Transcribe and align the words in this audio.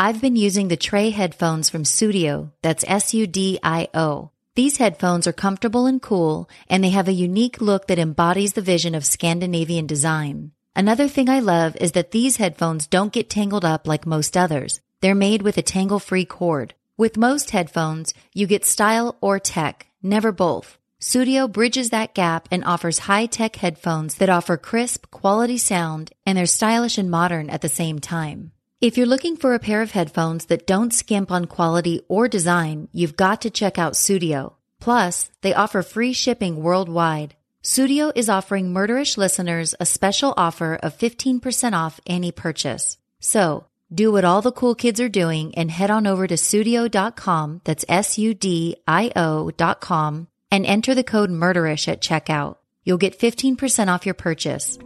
I've 0.00 0.20
been 0.20 0.36
using 0.36 0.68
the 0.68 0.76
Tre 0.76 1.10
headphones 1.10 1.68
from 1.68 1.82
Sudio, 1.82 2.52
That's 2.62 2.84
S 2.86 3.14
U 3.14 3.26
D 3.26 3.58
I 3.64 3.88
O. 3.94 4.30
These 4.54 4.76
headphones 4.76 5.26
are 5.26 5.32
comfortable 5.32 5.86
and 5.86 6.00
cool, 6.00 6.48
and 6.68 6.84
they 6.84 6.90
have 6.90 7.08
a 7.08 7.12
unique 7.12 7.60
look 7.60 7.88
that 7.88 7.98
embodies 7.98 8.52
the 8.52 8.62
vision 8.62 8.94
of 8.94 9.04
Scandinavian 9.04 9.88
design. 9.88 10.52
Another 10.76 11.08
thing 11.08 11.28
I 11.28 11.40
love 11.40 11.74
is 11.80 11.92
that 11.92 12.12
these 12.12 12.36
headphones 12.36 12.86
don't 12.86 13.12
get 13.12 13.28
tangled 13.28 13.64
up 13.64 13.88
like 13.88 14.06
most 14.06 14.36
others. 14.36 14.80
They're 15.00 15.16
made 15.16 15.42
with 15.42 15.58
a 15.58 15.62
tangle 15.62 15.98
free 15.98 16.24
cord. 16.24 16.74
With 16.96 17.16
most 17.16 17.50
headphones, 17.50 18.14
you 18.32 18.46
get 18.46 18.64
style 18.64 19.16
or 19.20 19.40
tech, 19.40 19.88
never 20.00 20.30
both. 20.30 20.78
Sudio 21.00 21.50
bridges 21.50 21.90
that 21.90 22.14
gap 22.14 22.46
and 22.52 22.64
offers 22.64 23.00
high 23.00 23.26
tech 23.26 23.56
headphones 23.56 24.14
that 24.18 24.28
offer 24.28 24.56
crisp, 24.56 25.10
quality 25.10 25.58
sound, 25.58 26.12
and 26.24 26.38
they're 26.38 26.46
stylish 26.46 26.98
and 26.98 27.10
modern 27.10 27.50
at 27.50 27.62
the 27.62 27.68
same 27.68 27.98
time. 27.98 28.52
If 28.80 28.96
you're 28.96 29.08
looking 29.08 29.36
for 29.36 29.54
a 29.54 29.58
pair 29.58 29.82
of 29.82 29.90
headphones 29.90 30.46
that 30.46 30.64
don't 30.64 30.94
skimp 30.94 31.32
on 31.32 31.46
quality 31.46 32.02
or 32.06 32.28
design, 32.28 32.88
you've 32.92 33.16
got 33.16 33.40
to 33.40 33.50
check 33.50 33.76
out 33.76 33.94
Sudio. 33.94 34.52
Plus, 34.78 35.32
they 35.40 35.52
offer 35.52 35.82
free 35.82 36.12
shipping 36.12 36.62
worldwide. 36.62 37.34
Sudio 37.60 38.12
is 38.14 38.28
offering 38.28 38.72
Murderish 38.72 39.16
listeners 39.16 39.74
a 39.80 39.84
special 39.84 40.32
offer 40.36 40.78
of 40.80 40.96
15% 40.96 41.72
off 41.72 41.98
any 42.06 42.30
purchase. 42.30 42.98
So, 43.18 43.66
do 43.92 44.12
what 44.12 44.24
all 44.24 44.42
the 44.42 44.52
cool 44.52 44.76
kids 44.76 45.00
are 45.00 45.08
doing 45.08 45.56
and 45.56 45.72
head 45.72 45.90
on 45.90 46.06
over 46.06 46.28
to 46.28 46.36
sudio.com, 46.36 47.62
that's 47.64 47.84
S-U-D-I-O 47.88 49.50
dot 49.56 49.80
com, 49.80 50.28
and 50.52 50.64
enter 50.64 50.94
the 50.94 51.02
code 51.02 51.30
Murderish 51.30 51.88
at 51.88 52.00
checkout. 52.00 52.58
You'll 52.84 52.96
get 52.96 53.18
15% 53.18 53.88
off 53.92 54.06
your 54.06 54.14
purchase. 54.14 54.78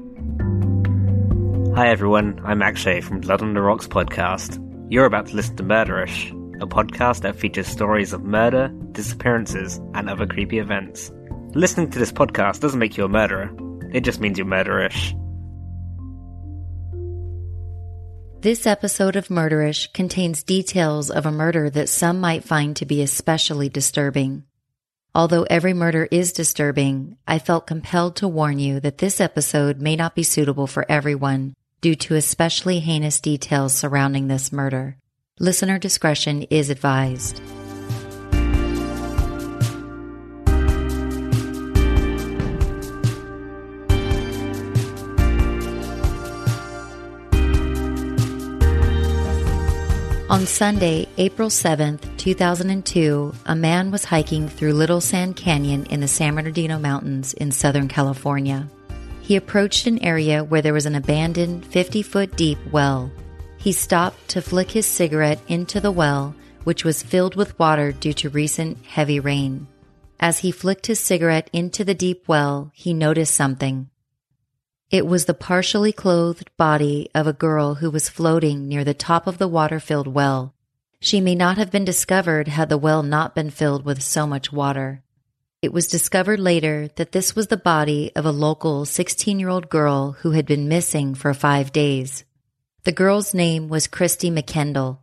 Hi 1.75 1.89
everyone, 1.89 2.39
I'm 2.45 2.61
Akshay 2.61 3.01
from 3.01 3.21
Blood 3.21 3.41
on 3.41 3.55
the 3.55 3.63
Rocks 3.63 3.89
podcast. 3.89 4.61
You're 4.91 5.07
about 5.07 5.29
to 5.29 5.35
listen 5.35 5.57
to 5.57 5.63
Murderish, 5.63 6.29
a 6.61 6.67
podcast 6.67 7.23
that 7.23 7.35
features 7.35 7.67
stories 7.67 8.13
of 8.13 8.23
murder, 8.23 8.69
disappearances, 8.93 9.81
and 9.95 10.11
other 10.11 10.27
creepy 10.27 10.59
events. 10.59 11.11
Listening 11.55 11.89
to 11.89 11.99
this 11.99 12.13
podcast 12.13 12.61
doesn't 12.61 12.79
make 12.79 12.99
you 12.99 13.07
a 13.07 13.09
murderer, 13.09 13.51
it 13.91 14.03
just 14.03 14.21
means 14.21 14.37
you're 14.37 14.47
murderish. 14.47 15.19
This 18.43 18.67
episode 18.67 19.17
of 19.17 19.29
Murderish 19.29 19.91
contains 19.95 20.43
details 20.43 21.11
of 21.11 21.25
a 21.25 21.33
murder 21.33 21.71
that 21.71 21.89
some 21.89 22.21
might 22.21 22.45
find 22.45 22.77
to 22.77 22.85
be 22.85 23.01
especially 23.01 23.71
disturbing. 23.71 24.45
Although 25.15 25.47
every 25.49 25.73
murder 25.73 26.07
is 26.11 26.35
disturbing, 26.35 27.17
I 27.27 27.39
felt 27.39 27.67
compelled 27.67 28.17
to 28.17 28.29
warn 28.29 28.59
you 28.59 28.79
that 28.81 28.99
this 28.99 29.23
episode 29.23 29.81
may 29.81 29.97
not 29.97 30.15
be 30.15 30.23
suitable 30.23 30.67
for 30.67 30.85
everyone 30.87 31.55
due 31.83 31.97
to 31.97 32.15
especially 32.15 32.81
heinous 32.81 33.21
details 33.21 33.75
surrounding 33.75 34.29
this 34.29 34.51
murder. 34.51 34.97
Listener 35.39 35.79
discretion 35.79 36.43
is 36.45 36.71
advised. 36.71 37.43
On 50.31 50.47
Sunday, 50.47 51.07
April 51.19 51.51
7th, 51.51 52.17
2002, 52.17 53.35
a 53.45 53.55
man 53.55 53.91
was 53.91 54.07
hiking 54.07 54.49
through 54.49 54.73
Little 54.73 55.03
Sand 55.03 55.37
Canyon 55.37 55.85
in 55.87 56.01
the 56.01 56.09
San 56.09 56.37
Bernardino 56.37 56.79
Mountains 56.79 57.35
in 57.35 57.53
Southern 57.53 57.87
California. 57.87 58.67
He 59.23 59.37
approached 59.37 59.87
an 59.87 60.03
area 60.03 60.43
where 60.43 60.61
there 60.61 60.75
was 60.75 60.87
an 60.87 60.97
abandoned 60.97 61.65
50 61.65 62.03
foot 62.03 62.37
deep 62.37 62.59
well. 62.71 63.11
He 63.57 63.73
stopped 63.73 64.29
to 64.29 64.43
flick 64.43 64.73
his 64.73 64.87
cigarette 64.87 65.41
into 65.47 65.81
the 65.81 65.93
well, 65.93 66.35
which 66.65 66.85
was 66.85 67.03
filled 67.03 67.37
with 67.37 67.59
water 67.59 67.93
due 67.93 68.13
to 68.15 68.29
recent 68.29 68.85
heavy 68.85 69.21
rain. 69.21 69.69
As 70.19 70.39
he 70.39 70.51
flicked 70.51 70.87
his 70.87 71.01
cigarette 71.01 71.49
into 71.53 71.85
the 71.85 71.95
deep 71.95 72.29
well, 72.29 72.73
he 72.75 72.93
noticed 72.93 73.35
something. 73.35 73.89
It 74.91 75.07
was 75.07 75.25
the 75.25 75.35
partially 75.35 75.93
clothed 75.93 76.51
body 76.57 77.09
of 77.15 77.27
a 77.27 77.33
girl 77.33 77.77
who 77.77 77.91
was 77.91 78.09
floating 78.09 78.69
near 78.69 78.85
the 78.85 78.93
top 78.93 79.27
of 79.27 79.39
the 79.39 79.49
water 79.49 79.81
filled 79.81 80.09
well. 80.09 80.55
She 81.01 81.21
may 81.21 81.35
not 81.35 81.59
have 81.59 81.71
been 81.71 81.85
discovered 81.85 82.49
had 82.49 82.69
the 82.69 82.77
well 82.77 83.03
not 83.03 83.35
been 83.35 83.51
filled 83.51 83.85
with 83.85 84.03
so 84.03 84.27
much 84.27 84.53
water. 84.53 85.03
It 85.63 85.73
was 85.73 85.87
discovered 85.87 86.41
later 86.41 86.89
that 86.97 87.13
this 87.13 87.37
was 87.37 87.47
the 87.47 87.57
body 87.57 88.11
of 88.17 88.27
a 88.27 88.33
local 88.33 88.85
16 88.85 89.39
year 89.39 89.49
old 89.49 89.71
girl 89.71 90.17
who 90.21 90.33
had 90.33 90.45
been 90.45 90.67
missing 90.69 91.15
for 91.15 91.33
five 91.33 91.71
days. 91.71 92.25
The 92.83 92.91
girl's 92.91 93.33
name 93.33 93.69
was 93.69 93.87
Christy 93.87 94.29
McKendall. 94.29 94.99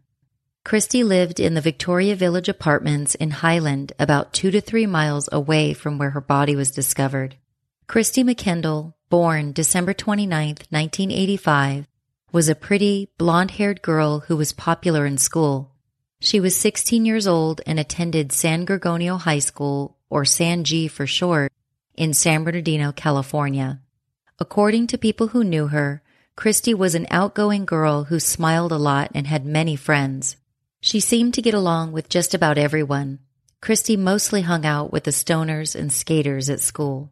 Christy 0.65 1.01
lived 1.01 1.39
in 1.39 1.53
the 1.53 1.61
Victoria 1.61 2.13
Village 2.13 2.49
apartments 2.49 3.15
in 3.15 3.31
Highland, 3.31 3.93
about 3.97 4.33
two 4.33 4.51
to 4.51 4.59
three 4.59 4.85
miles 4.85 5.29
away 5.31 5.73
from 5.73 5.97
where 5.97 6.09
her 6.09 6.19
body 6.19 6.57
was 6.57 6.71
discovered. 6.71 7.37
Christy 7.87 8.21
McKendall, 8.21 8.95
born 9.09 9.53
December 9.53 9.93
29, 9.93 10.47
1985, 10.69 11.87
was 12.33 12.49
a 12.49 12.53
pretty, 12.53 13.09
blonde 13.17 13.51
haired 13.51 13.81
girl 13.81 14.19
who 14.27 14.35
was 14.35 14.51
popular 14.51 15.05
in 15.05 15.17
school. 15.17 15.71
She 16.19 16.41
was 16.41 16.53
16 16.57 17.05
years 17.05 17.27
old 17.27 17.61
and 17.65 17.79
attended 17.79 18.33
San 18.33 18.65
Gorgonio 18.65 19.17
High 19.17 19.39
School 19.39 19.95
or 20.09 20.25
San 20.25 20.63
G 20.63 20.87
for 20.87 21.05
short, 21.05 21.51
in 21.95 22.13
San 22.13 22.43
Bernardino, 22.43 22.91
California. 22.91 23.81
According 24.39 24.87
to 24.87 24.97
people 24.97 25.27
who 25.27 25.43
knew 25.43 25.67
her, 25.67 26.01
Christy 26.35 26.73
was 26.73 26.95
an 26.95 27.07
outgoing 27.11 27.65
girl 27.65 28.05
who 28.05 28.19
smiled 28.19 28.71
a 28.71 28.77
lot 28.77 29.11
and 29.13 29.27
had 29.27 29.45
many 29.45 29.75
friends. 29.75 30.37
She 30.79 31.01
seemed 31.01 31.33
to 31.33 31.41
get 31.41 31.53
along 31.53 31.91
with 31.91 32.07
just 32.07 32.33
about 32.33 32.57
everyone. 32.57 33.19
Christy 33.61 33.97
mostly 33.97 34.43
hung 34.43 34.65
out 34.65 34.91
with 34.93 35.03
the 35.03 35.11
stoners 35.11 35.75
and 35.77 35.91
skaters 35.91 36.49
at 36.49 36.61
school. 36.61 37.11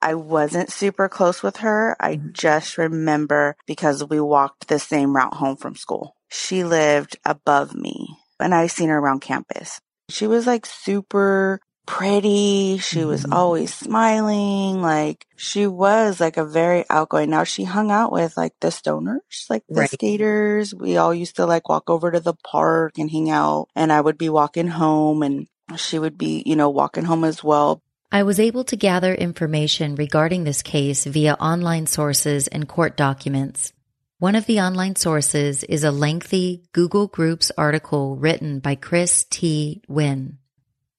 I 0.00 0.14
wasn't 0.14 0.70
super 0.70 1.08
close 1.08 1.42
with 1.42 1.56
her. 1.58 1.96
I 1.98 2.16
mm-hmm. 2.16 2.28
just 2.32 2.78
remember 2.78 3.56
because 3.66 4.04
we 4.04 4.20
walked 4.20 4.68
the 4.68 4.78
same 4.78 5.16
route 5.16 5.34
home 5.34 5.56
from 5.56 5.74
school. 5.74 6.14
She 6.28 6.62
lived 6.64 7.16
above 7.24 7.74
me 7.74 8.18
and 8.38 8.54
I 8.54 8.66
seen 8.66 8.90
her 8.90 8.98
around 8.98 9.20
campus. 9.20 9.80
She 10.10 10.26
was 10.26 10.46
like 10.46 10.66
super 10.66 11.60
pretty. 11.88 12.76
She 12.78 13.04
was 13.04 13.22
Mm-hmm. 13.22 13.32
always 13.32 13.72
smiling. 13.74 14.82
Like 14.82 15.26
she 15.36 15.66
was 15.66 16.20
like 16.20 16.36
a 16.36 16.44
very 16.44 16.84
outgoing. 16.90 17.30
Now 17.30 17.44
she 17.44 17.64
hung 17.64 17.90
out 17.90 18.12
with 18.12 18.36
like 18.36 18.52
the 18.60 18.68
stoners, 18.68 19.48
like 19.48 19.64
the 19.68 19.80
Right. 19.80 19.90
skaters. 19.90 20.74
We 20.74 20.98
all 20.98 21.14
used 21.14 21.36
to 21.36 21.46
like 21.46 21.68
walk 21.68 21.88
over 21.88 22.10
to 22.12 22.20
the 22.20 22.34
park 22.44 22.98
and 22.98 23.10
hang 23.10 23.30
out 23.30 23.68
and 23.74 23.90
I 23.92 24.00
would 24.00 24.18
be 24.18 24.28
walking 24.28 24.68
home 24.68 25.22
and 25.22 25.46
she 25.76 25.98
would 25.98 26.16
be, 26.18 26.42
you 26.46 26.56
know, 26.56 26.68
walking 26.70 27.04
home 27.04 27.24
as 27.24 27.42
well. 27.42 27.82
I 28.12 28.22
was 28.22 28.38
able 28.40 28.64
to 28.64 28.76
gather 28.76 29.14
information 29.14 29.94
regarding 29.94 30.44
this 30.44 30.62
case 30.62 31.04
via 31.04 31.34
online 31.34 31.86
sources 31.86 32.48
and 32.48 32.68
court 32.68 32.96
documents. 32.96 33.72
One 34.18 34.34
of 34.34 34.46
the 34.46 34.60
online 34.60 34.96
sources 34.96 35.62
is 35.64 35.84
a 35.84 35.90
lengthy 35.90 36.64
Google 36.72 37.06
Groups 37.06 37.50
article 37.56 38.16
written 38.16 38.60
by 38.60 38.74
Chris 38.76 39.24
T. 39.30 39.82
Wynn. 39.88 40.38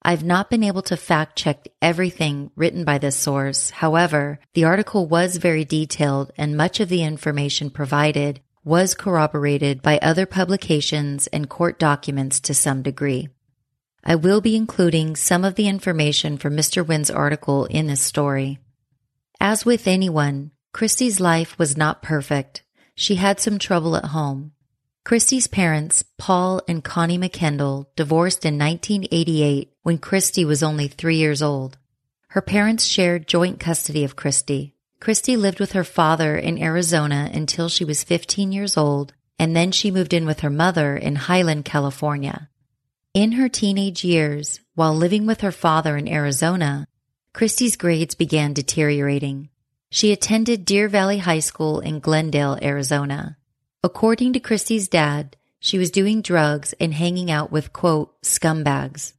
I've 0.02 0.24
not 0.24 0.50
been 0.50 0.64
able 0.64 0.82
to 0.84 0.96
fact 0.96 1.38
check 1.38 1.68
everything 1.82 2.52
written 2.56 2.86
by 2.86 2.98
this 2.98 3.18
source. 3.18 3.70
However, 3.70 4.40
the 4.54 4.64
article 4.64 5.06
was 5.06 5.38
very 5.38 5.66
detailed 5.66 6.32
and 6.38 6.56
much 6.56 6.80
of 6.80 6.90
the 6.90 7.04
information 7.04 7.70
provided 7.70 8.40
was 8.64 8.94
corroborated 8.94 9.82
by 9.82 9.98
other 10.00 10.26
publications 10.26 11.28
and 11.28 11.50
court 11.50 11.80
documents 11.80 12.40
to 12.42 12.54
some 12.54 12.82
degree. 12.82 13.30
I 14.04 14.16
will 14.16 14.42
be 14.42 14.56
including 14.56 15.16
some 15.16 15.44
of 15.44 15.56
the 15.56 15.68
information 15.68 16.38
from 16.38 16.56
Mr. 16.56 16.86
Wynn's 16.86 17.12
article 17.12 17.66
in 17.66 17.88
this 17.88 18.02
story. 18.02 18.60
As 19.40 19.66
with 19.66 19.88
anyone, 19.88 20.52
Christy's 20.74 21.20
life 21.20 21.58
was 21.58 21.78
not 21.78 22.02
perfect. 22.02 22.64
She 22.96 23.16
had 23.16 23.40
some 23.40 23.60
trouble 23.60 23.96
at 23.96 24.06
home. 24.06 24.52
Christy's 25.10 25.48
parents, 25.48 26.04
Paul 26.20 26.62
and 26.68 26.84
Connie 26.84 27.18
McKendall, 27.18 27.88
divorced 27.96 28.46
in 28.46 28.60
1988 28.60 29.74
when 29.82 29.98
Christy 29.98 30.46
was 30.46 30.62
only 30.62 30.88
three 30.88 31.16
years 31.16 31.42
old. 31.42 31.80
Her 32.28 32.42
parents 32.42 32.86
shared 32.86 33.28
joint 33.28 33.60
custody 33.60 34.04
of 34.04 34.16
Christy. 34.16 34.76
Christy 35.00 35.36
lived 35.36 35.60
with 35.60 35.72
her 35.72 35.84
father 35.84 36.38
in 36.38 36.62
Arizona 36.62 37.28
until 37.34 37.70
she 37.70 37.84
was 37.84 38.04
15 38.04 38.52
years 38.52 38.78
old, 38.78 39.16
and 39.40 39.56
then 39.56 39.72
she 39.72 39.90
moved 39.90 40.14
in 40.14 40.28
with 40.28 40.42
her 40.42 40.52
mother 40.52 40.96
in 40.96 41.16
Highland, 41.16 41.66
California. 41.66 42.48
In 43.16 43.32
her 43.32 43.50
teenage 43.50 44.04
years, 44.04 44.60
while 44.76 44.94
living 44.94 45.26
with 45.26 45.42
her 45.42 45.52
father 45.52 45.98
in 45.98 46.08
Arizona, 46.08 46.88
Christy's 47.34 47.78
grades 47.78 48.14
began 48.14 48.54
deteriorating. 48.54 49.50
She 49.90 50.12
attended 50.12 50.66
Deer 50.66 50.88
Valley 50.88 51.18
High 51.18 51.40
School 51.40 51.80
in 51.80 52.00
Glendale, 52.00 52.60
Arizona. 52.62 53.39
According 53.82 54.34
to 54.34 54.42
Christy's 54.42 54.90
dad, 54.90 55.38
she 55.58 55.78
was 55.78 55.90
doing 55.90 56.22
drugs 56.22 56.74
and 56.82 56.94
hanging 56.94 57.32
out 57.32 57.50
with, 57.50 57.72
quote, 57.72 58.22
scumbags. 58.22 59.14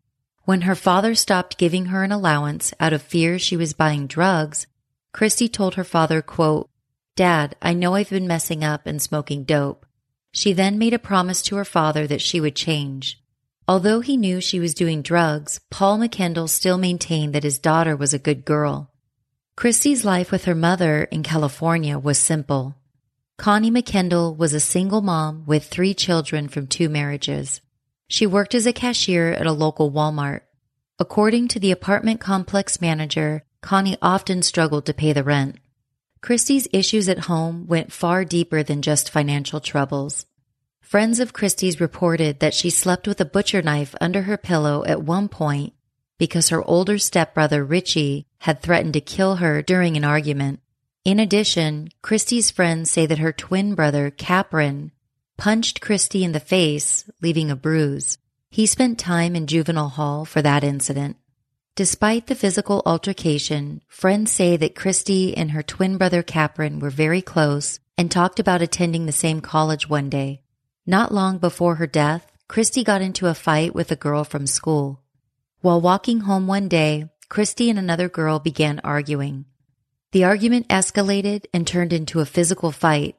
When 0.45 0.63
her 0.63 0.75
father 0.75 1.15
stopped 1.15 1.57
giving 1.57 1.87
her 1.87 2.05
an 2.05 2.13
allowance 2.13 2.75
out 2.79 2.93
of 2.93 3.01
fear 3.01 3.39
she 3.39 3.57
was 3.57 3.73
buying 3.73 4.07
drugs, 4.07 4.67
Christy 5.13 5.49
told 5.49 5.77
her 5.77 5.85
father, 5.85 6.21
quote, 6.21 6.69
Dad, 7.17 7.57
I 7.63 7.73
know 7.73 7.95
I've 7.95 8.11
been 8.11 8.27
messing 8.27 8.63
up 8.63 8.87
and 8.87 9.01
smoking 9.01 9.45
dope. 9.45 9.87
She 10.33 10.53
then 10.53 10.79
made 10.79 10.93
a 10.93 10.99
promise 10.99 11.41
to 11.43 11.57
her 11.57 11.65
father 11.65 12.07
that 12.07 12.21
she 12.21 12.39
would 12.39 12.55
change. 12.55 13.19
Although 13.67 14.01
he 14.01 14.17
knew 14.17 14.41
she 14.41 14.61
was 14.61 14.75
doing 14.75 15.01
drugs, 15.01 15.61
Paul 15.71 15.99
McKendall 15.99 16.49
still 16.51 16.77
maintained 16.77 17.35
that 17.35 17.45
his 17.45 17.59
daughter 17.59 17.97
was 17.97 18.13
a 18.13 18.19
good 18.19 18.45
girl. 18.45 18.93
Christy's 19.57 20.05
life 20.05 20.31
with 20.31 20.45
her 20.45 20.55
mother 20.55 21.05
in 21.05 21.23
California 21.23 21.99
was 21.99 22.19
simple. 22.19 22.77
Connie 23.41 23.71
McKendall 23.71 24.37
was 24.37 24.53
a 24.53 24.61
single 24.61 25.01
mom 25.01 25.45
with 25.47 25.65
three 25.65 25.95
children 25.95 26.47
from 26.47 26.67
two 26.67 26.91
marriages. 26.91 27.63
She 28.07 28.27
worked 28.27 28.55
as 28.55 28.67
a 28.67 28.73
cashier 28.75 29.33
at 29.33 29.47
a 29.47 29.53
local 29.53 29.91
Walmart. 29.91 30.43
According 30.99 31.49
to 31.49 31.59
the 31.59 31.71
apartment 31.71 32.21
complex 32.21 32.83
manager, 32.83 33.43
Connie 33.63 33.97
often 34.03 34.43
struggled 34.43 34.85
to 34.85 34.93
pay 34.93 35.15
the 35.15 35.25
rent. 35.25 35.57
Christie's 36.21 36.69
issues 36.71 37.09
at 37.09 37.31
home 37.31 37.67
went 37.67 37.95
far 37.95 38.27
deeper 38.27 38.63
than 38.63 38.83
just 38.83 39.09
financial 39.09 39.59
troubles. 39.59 40.27
Friends 40.83 41.19
of 41.19 41.33
Christie's 41.33 41.81
reported 41.81 42.41
that 42.41 42.53
she 42.53 42.69
slept 42.69 43.09
with 43.09 43.23
a 43.23 43.25
butcher 43.25 43.63
knife 43.63 43.95
under 44.03 44.21
her 44.25 44.37
pillow 44.37 44.85
at 44.85 45.03
one 45.03 45.31
point 45.31 45.73
because 46.19 46.51
her 46.51 46.63
older 46.63 46.99
stepbrother 46.99 47.65
Richie 47.65 48.27
had 48.41 48.61
threatened 48.61 48.93
to 48.93 49.01
kill 49.01 49.37
her 49.37 49.63
during 49.63 49.97
an 49.97 50.05
argument. 50.05 50.61
In 51.05 51.19
addition, 51.19 51.89
Christie's 52.03 52.51
friends 52.51 52.91
say 52.91 53.07
that 53.07 53.19
her 53.19 53.33
twin 53.33 53.75
brother, 53.75 54.11
Capron, 54.11 54.93
punched 55.39 55.81
Christie 55.81 56.25
in 56.25 56.33
the 56.33 56.41
face, 56.41 57.11
leaving 57.23 57.51
a 57.51 57.57
bruise. 57.57 58.19
He 58.51 58.67
spent 58.67 58.99
time 58.99 59.35
in 59.35 59.47
juvenile 59.47 59.89
hall 59.89 60.27
for 60.27 60.43
that 60.43 60.63
incident. 60.63 61.17
Despite 61.75 62.27
the 62.27 62.35
physical 62.35 62.83
altercation, 62.85 63.81
friends 63.89 64.31
say 64.31 64.59
that 64.59 64.75
Christie 64.75 65.35
and 65.35 65.53
her 65.53 65.63
twin 65.63 65.97
brother 65.97 66.23
Capron 66.23 66.81
were 66.81 66.91
very 66.91 67.23
close 67.23 67.81
and 67.97 68.11
talked 68.11 68.39
about 68.39 68.61
attending 68.61 69.07
the 69.07 69.13
same 69.13 69.41
college 69.41 69.89
one 69.89 70.11
day. 70.11 70.43
Not 70.85 71.15
long 71.15 71.39
before 71.39 71.77
her 71.77 71.87
death, 71.87 72.31
Christie 72.49 72.85
got 72.85 73.01
into 73.01 73.29
a 73.29 73.35
fight 73.35 73.75
with 73.75 73.91
a 73.91 73.97
girl 73.97 74.25
from 74.25 74.47
school. 74.47 75.01
While 75.63 75.81
walking 75.81 76.21
home 76.21 76.47
one 76.47 76.69
day, 76.69 77.09
Christie 77.31 77.71
and 77.71 77.79
another 77.79 78.11
girl 78.11 78.39
began 78.39 78.81
arguing. 78.85 79.47
The 80.13 80.25
argument 80.25 80.67
escalated 80.67 81.45
and 81.55 81.65
turned 81.65 81.93
into 81.93 82.19
a 82.19 82.27
physical 82.27 82.73
fight, 82.73 83.15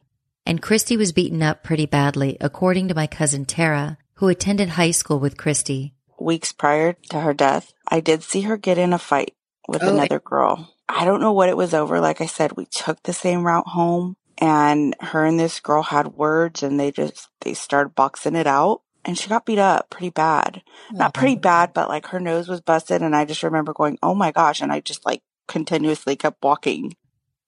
and 0.45 0.61
Christy 0.61 0.97
was 0.97 1.13
beaten 1.13 1.41
up 1.41 1.63
pretty 1.63 1.85
badly, 1.85 2.35
according 2.41 2.89
to 2.89 2.93
my 2.95 3.07
cousin 3.07 3.45
Tara, 3.45 3.97
who 4.15 4.27
attended 4.27 4.69
high 4.69 4.91
school 4.91 5.17
with 5.17 5.37
Christy. 5.37 5.93
Weeks 6.19 6.51
prior 6.51 6.93
to 7.11 7.21
her 7.21 7.33
death, 7.33 7.71
I 7.87 8.01
did 8.01 8.23
see 8.23 8.41
her 8.41 8.57
get 8.57 8.77
in 8.77 8.91
a 8.91 8.99
fight 8.99 9.33
with 9.69 9.83
Oh. 9.83 9.87
another 9.87 10.19
girl. 10.19 10.73
I 10.89 11.05
don't 11.05 11.21
know 11.21 11.31
what 11.31 11.47
it 11.47 11.55
was 11.55 11.73
over. 11.73 12.01
Like 12.01 12.19
I 12.19 12.25
said, 12.25 12.57
we 12.57 12.65
took 12.65 13.01
the 13.03 13.13
same 13.13 13.45
route 13.47 13.67
home 13.67 14.17
and 14.37 14.93
her 14.99 15.23
and 15.25 15.39
this 15.39 15.61
girl 15.61 15.83
had 15.83 16.07
words 16.15 16.61
and 16.61 16.77
they 16.77 16.91
just, 16.91 17.29
they 17.39 17.53
started 17.53 17.95
boxing 17.95 18.35
it 18.35 18.47
out 18.47 18.81
and 19.05 19.17
she 19.17 19.29
got 19.29 19.45
beat 19.45 19.59
up 19.59 19.89
pretty 19.89 20.09
bad. 20.09 20.61
Not 20.91 21.11
oh, 21.15 21.19
pretty 21.19 21.37
bad, 21.37 21.73
but 21.73 21.87
like 21.87 22.07
her 22.07 22.19
nose 22.19 22.49
was 22.49 22.59
busted 22.59 23.01
and 23.01 23.15
I 23.15 23.23
just 23.23 23.43
remember 23.43 23.71
going, 23.71 23.97
oh 24.03 24.13
my 24.13 24.31
gosh. 24.33 24.59
And 24.61 24.73
I 24.73 24.81
just 24.81 25.05
like 25.05 25.21
continuously 25.51 26.15
kept 26.15 26.41
walking. 26.41 26.95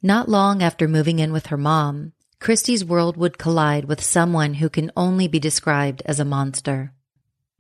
Not 0.02 0.30
long 0.30 0.62
after 0.62 0.88
moving 0.88 1.20
in 1.20 1.32
with 1.32 1.48
her 1.48 1.58
mom, 1.58 2.12
Christie's 2.40 2.84
world 2.84 3.16
would 3.16 3.38
collide 3.38 3.86
with 3.86 4.04
someone 4.04 4.56
who 4.56 4.70
can 4.70 4.92
only 4.98 5.30
be 5.30 5.40
described 5.40 6.02
as 6.06 6.20
a 6.20 6.26
monster. 6.26 6.92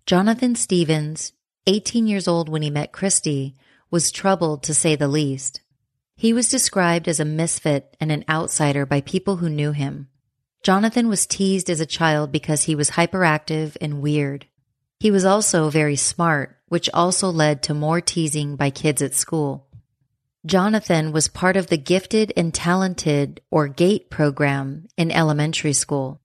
Jonathan 0.06 0.56
Stevens, 0.56 1.32
18 1.68 2.06
years 2.06 2.28
old 2.28 2.50
when 2.50 2.62
he 2.62 2.70
met 2.70 2.92
Christie, 2.92 3.56
was 3.90 4.12
troubled 4.12 4.64
to 4.64 4.74
say 4.74 4.98
the 4.98 5.08
least. 5.08 5.62
He 6.18 6.34
was 6.34 6.50
described 6.50 7.08
as 7.08 7.22
a 7.22 7.26
misfit 7.26 7.96
and 8.02 8.12
an 8.12 8.26
outsider 8.28 8.86
by 8.86 9.00
people 9.00 9.38
who 9.38 9.50
knew 9.50 9.72
him. 9.72 10.10
Jonathan 10.62 11.08
was 11.08 11.26
teased 11.26 11.70
as 11.70 11.80
a 11.80 11.86
child 11.86 12.32
because 12.32 12.64
he 12.64 12.76
was 12.76 12.92
hyperactive 12.92 13.78
and 13.80 14.02
weird. 14.02 14.48
He 15.00 15.12
was 15.12 15.24
also 15.24 15.70
very 15.70 15.96
smart, 15.96 16.58
which 16.68 16.90
also 16.94 17.30
led 17.30 17.64
to 17.64 17.74
more 17.74 18.02
teasing 18.02 18.58
by 18.58 18.70
kids 18.70 19.02
at 19.02 19.14
school. 19.14 19.68
Jonathan 20.46 21.14
was 21.14 21.30
part 21.30 21.56
of 21.56 21.68
the 21.68 21.78
gifted 21.78 22.34
and 22.36 22.54
talented 22.54 23.40
or 23.50 23.70
GATE 23.70 24.10
program 24.10 24.88
in 24.98 25.10
elementary 25.10 25.72
school. 25.72 26.20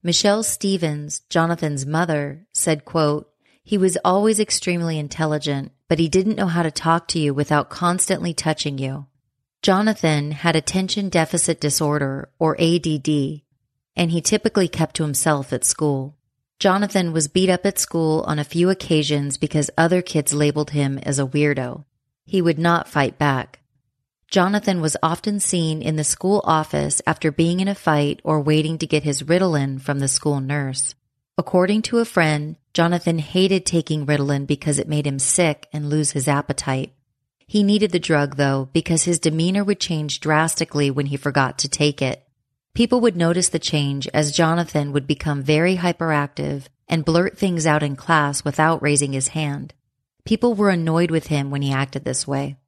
Michelle 0.00 0.44
Stevens, 0.44 1.20
Jonathan's 1.28 1.84
mother, 1.84 2.46
said, 2.52 2.84
quote, 2.84 3.28
he 3.64 3.76
was 3.76 3.98
always 4.04 4.38
extremely 4.38 4.96
intelligent, 4.96 5.72
but 5.88 5.98
he 5.98 6.08
didn't 6.08 6.36
know 6.36 6.46
how 6.46 6.62
to 6.62 6.70
talk 6.70 7.08
to 7.08 7.18
you 7.18 7.34
without 7.34 7.68
constantly 7.68 8.32
touching 8.32 8.78
you. 8.78 9.06
Jonathan 9.60 10.30
had 10.30 10.54
attention 10.54 11.08
deficit 11.08 11.60
disorder 11.60 12.30
or 12.38 12.56
ADD, 12.60 13.42
and 13.96 14.12
he 14.12 14.20
typically 14.20 14.68
kept 14.68 14.94
to 14.96 15.02
himself 15.02 15.52
at 15.52 15.64
school. 15.64 16.16
Jonathan 16.60 17.12
was 17.12 17.26
beat 17.26 17.50
up 17.50 17.66
at 17.66 17.78
school 17.78 18.22
on 18.26 18.38
a 18.38 18.44
few 18.44 18.70
occasions 18.70 19.36
because 19.36 19.68
other 19.76 20.00
kids 20.00 20.32
labeled 20.32 20.70
him 20.70 20.98
as 20.98 21.18
a 21.18 21.26
weirdo. 21.26 21.84
He 22.28 22.42
would 22.42 22.58
not 22.58 22.88
fight 22.88 23.18
back. 23.18 23.60
Jonathan 24.28 24.82
was 24.82 24.98
often 25.02 25.40
seen 25.40 25.80
in 25.80 25.96
the 25.96 26.04
school 26.04 26.42
office 26.44 27.00
after 27.06 27.32
being 27.32 27.60
in 27.60 27.68
a 27.68 27.74
fight 27.74 28.20
or 28.22 28.42
waiting 28.42 28.76
to 28.76 28.86
get 28.86 29.02
his 29.02 29.22
Ritalin 29.22 29.80
from 29.80 30.00
the 30.00 30.08
school 30.08 30.38
nurse. 30.38 30.94
According 31.38 31.80
to 31.82 32.00
a 32.00 32.04
friend, 32.04 32.56
Jonathan 32.74 33.18
hated 33.18 33.64
taking 33.64 34.04
Ritalin 34.04 34.46
because 34.46 34.78
it 34.78 34.90
made 34.90 35.06
him 35.06 35.18
sick 35.18 35.68
and 35.72 35.88
lose 35.88 36.10
his 36.10 36.28
appetite. 36.28 36.92
He 37.46 37.62
needed 37.62 37.92
the 37.92 37.98
drug 37.98 38.36
though 38.36 38.68
because 38.74 39.04
his 39.04 39.18
demeanor 39.18 39.64
would 39.64 39.80
change 39.80 40.20
drastically 40.20 40.90
when 40.90 41.06
he 41.06 41.16
forgot 41.16 41.56
to 41.60 41.68
take 41.68 42.02
it. 42.02 42.22
People 42.74 43.00
would 43.00 43.16
notice 43.16 43.48
the 43.48 43.58
change 43.58 44.06
as 44.12 44.36
Jonathan 44.36 44.92
would 44.92 45.06
become 45.06 45.42
very 45.42 45.78
hyperactive 45.78 46.64
and 46.88 47.06
blurt 47.06 47.38
things 47.38 47.66
out 47.66 47.82
in 47.82 47.96
class 47.96 48.44
without 48.44 48.82
raising 48.82 49.14
his 49.14 49.28
hand. 49.28 49.72
People 50.28 50.52
were 50.52 50.68
annoyed 50.68 51.10
with 51.10 51.28
him 51.28 51.50
when 51.50 51.62
he 51.62 51.72
acted 51.72 52.04
this 52.04 52.26
way. 52.26 52.58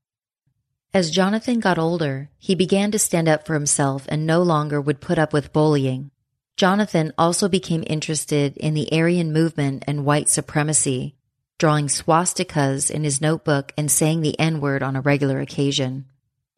As 0.95 1.11
Jonathan 1.11 1.61
got 1.61 1.79
older, 1.79 2.31
he 2.39 2.55
began 2.55 2.91
to 2.91 2.99
stand 2.99 3.29
up 3.29 3.47
for 3.47 3.53
himself 3.53 4.07
and 4.09 4.25
no 4.25 4.43
longer 4.43 4.81
would 4.81 5.03
put 5.03 5.19
up 5.19 5.35
with 5.35 5.53
bullying. 5.53 6.11
Jonathan 6.57 7.13
also 7.19 7.51
became 7.51 7.85
interested 7.87 8.57
in 8.57 8.73
the 8.73 8.91
Aryan 8.91 9.31
movement 9.31 9.85
and 9.87 10.07
white 10.07 10.31
supremacy, 10.31 11.17
drawing 11.59 11.89
swastikas 11.89 12.91
in 12.91 13.05
his 13.05 13.21
notebook 13.21 13.75
and 13.77 13.91
saying 13.91 14.23
the 14.23 14.41
N 14.41 14.63
word 14.63 14.83
on 14.83 14.97
a 14.97 15.03
regular 15.03 15.39
occasion. 15.41 16.07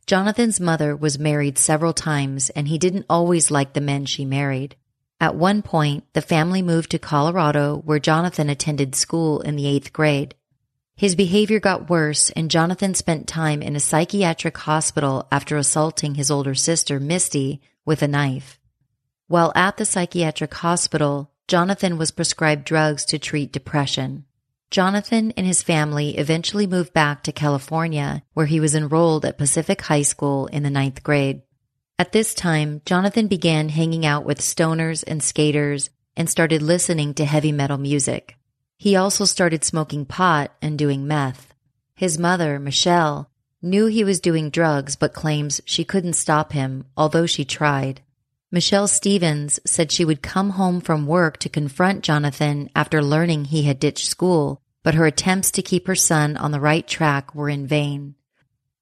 Jonathan's 0.06 0.61
mother 0.61 0.94
was 0.94 1.18
married 1.18 1.59
several 1.59 1.92
times 1.92 2.49
and 2.50 2.68
he 2.68 2.78
didn't 2.78 3.06
always 3.11 3.50
like 3.50 3.73
the 3.73 3.80
men 3.80 4.04
she 4.04 4.25
married. 4.25 4.76
At 5.21 5.35
one 5.35 5.62
point, 5.62 6.04
the 6.12 6.23
family 6.23 6.62
moved 6.62 6.92
to 6.92 7.00
Colorado 7.00 7.82
where 7.85 7.99
Jonathan 7.99 8.49
attended 8.49 8.94
school 8.94 9.40
in 9.40 9.56
the 9.56 9.66
eighth 9.66 9.92
grade. 9.92 10.37
His 11.02 11.16
behavior 11.16 11.59
got 11.59 11.90
worse 11.90 12.30
and 12.30 12.49
Jonathan 12.49 12.94
spent 12.94 13.26
time 13.26 13.61
in 13.61 13.75
a 13.75 13.80
psychiatric 13.80 14.56
hospital 14.56 15.26
after 15.32 15.56
assaulting 15.56 16.14
his 16.14 16.30
older 16.30 16.54
sister, 16.54 17.00
Misty, 17.00 17.61
with 17.85 18.02
a 18.02 18.06
knife. 18.06 18.61
While 19.26 19.50
at 19.56 19.78
the 19.78 19.85
psychiatric 19.85 20.54
hospital, 20.54 21.32
Jonathan 21.49 21.99
was 21.99 22.12
prescribed 22.12 22.64
drugs 22.64 23.04
to 23.06 23.18
treat 23.18 23.50
depression. 23.50 24.26
Jonathan 24.71 25.32
and 25.32 25.44
his 25.44 25.64
family 25.64 26.16
eventually 26.18 26.68
moved 26.68 26.92
back 26.92 27.25
to 27.25 27.32
California, 27.32 28.23
where 28.35 28.47
he 28.47 28.61
was 28.61 28.76
enrolled 28.76 29.25
at 29.25 29.38
Pacific 29.38 29.82
High 29.82 30.02
School 30.02 30.47
in 30.47 30.62
the 30.62 30.71
ninth 30.71 31.02
grade. 31.02 31.42
At 31.99 32.12
this 32.12 32.32
time, 32.32 32.80
Jonathan 32.87 33.26
began 33.26 33.71
hanging 33.71 34.06
out 34.06 34.25
with 34.25 34.38
stoners 34.38 35.02
and 35.04 35.21
skaters 35.21 35.90
and 36.16 36.30
started 36.30 36.62
listening 36.62 37.14
to 37.14 37.25
heavy 37.25 37.50
metal 37.50 37.76
music. 37.76 38.37
He 38.82 38.96
also 38.96 39.26
started 39.26 39.62
smoking 39.62 40.06
pot 40.06 40.50
and 40.60 40.76
doing 40.76 41.06
meth. 41.06 41.54
His 41.94 42.18
mother, 42.18 42.58
Michelle, 42.58 43.30
knew 43.62 43.86
he 43.86 44.02
was 44.02 44.18
doing 44.18 44.50
drugs 44.50 44.96
but 44.96 45.14
claims 45.14 45.60
she 45.64 45.84
couldn't 45.84 46.14
stop 46.14 46.50
him, 46.50 46.86
although 46.96 47.26
she 47.26 47.44
tried. 47.44 48.00
Michelle 48.50 48.88
Stevens 48.88 49.60
said 49.64 49.92
she 49.92 50.04
would 50.04 50.20
come 50.20 50.50
home 50.50 50.80
from 50.80 51.06
work 51.06 51.36
to 51.36 51.48
confront 51.48 52.02
Jonathan 52.02 52.70
after 52.74 53.00
learning 53.00 53.44
he 53.44 53.62
had 53.62 53.78
ditched 53.78 54.08
school 54.08 54.60
but 54.82 54.94
her 54.94 55.06
attempts 55.06 55.52
to 55.52 55.62
keep 55.62 55.86
her 55.86 55.94
son 55.94 56.36
on 56.36 56.50
the 56.50 56.58
right 56.58 56.88
track 56.88 57.36
were 57.36 57.48
in 57.48 57.68
vain. 57.68 58.16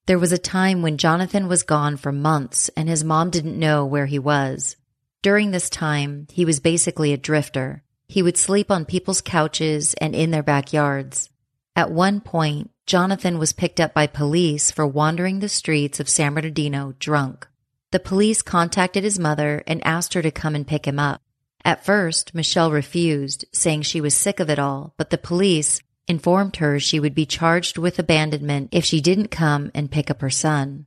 There 0.07 0.19
was 0.19 0.33
a 0.33 0.39
time 0.39 0.81
when 0.81 0.97
Jonathan 0.97 1.47
was 1.47 1.63
gone 1.63 1.99
for 1.99 2.11
months 2.11 2.71
and 2.75 2.89
his 2.89 3.05
mom 3.05 3.29
didn't 3.29 3.59
know 3.59 3.85
where 3.85 4.07
he 4.07 4.19
was. 4.19 4.77
During 5.21 5.51
this 5.51 5.69
time, 5.69 6.27
he 6.33 6.47
was 6.47 6.59
basically 6.59 7.13
a 7.13 7.19
drifter. 7.19 7.85
He 8.11 8.25
would 8.25 8.37
sleep 8.37 8.73
on 8.73 8.87
people's 8.87 9.21
couches 9.21 9.95
and 9.95 10.17
in 10.17 10.33
their 10.33 10.43
backyards. 10.43 11.31
At 11.77 11.93
one 11.93 12.21
point, 12.21 12.73
Jonathan 12.85 13.39
was 13.39 13.53
picked 13.53 13.79
up 13.79 13.95
by 13.95 14.09
police 14.09 14.73
for 14.73 14.85
wandering 14.85 15.39
the 15.39 15.49
streets 15.49 16.01
of 16.01 16.09
San 16.09 16.35
Bernardino 16.35 16.95
drunk. 16.99 17.47
The 17.93 18.01
police 18.01 18.43
contacted 18.43 19.05
his 19.05 19.21
mother 19.21 19.63
and 19.65 19.87
asked 19.87 20.15
her 20.15 20.23
to 20.23 20.33
come 20.33 20.57
and 20.57 20.67
pick 20.67 20.89
him 20.89 20.99
up. 20.99 21.23
At 21.65 21.85
first, 21.85 22.35
Michelle 22.35 22.73
refused, 22.73 23.45
saying 23.53 23.83
she 23.83 24.01
was 24.01 24.13
sick 24.13 24.41
of 24.41 24.51
it 24.51 24.59
all, 24.59 24.93
but 24.97 25.11
the 25.11 25.17
police, 25.17 25.81
informed 26.09 26.57
her 26.57 26.81
she 26.81 26.99
would 26.99 27.15
be 27.15 27.25
charged 27.25 27.79
with 27.79 28.01
abandonment 28.01 28.71
if 28.73 28.85
she 28.85 29.01
didn't 29.01 29.29
come 29.29 29.71
and 29.73 29.89
pick 29.89 30.11
up 30.11 30.21
her 30.21 30.31
son. 30.31 30.87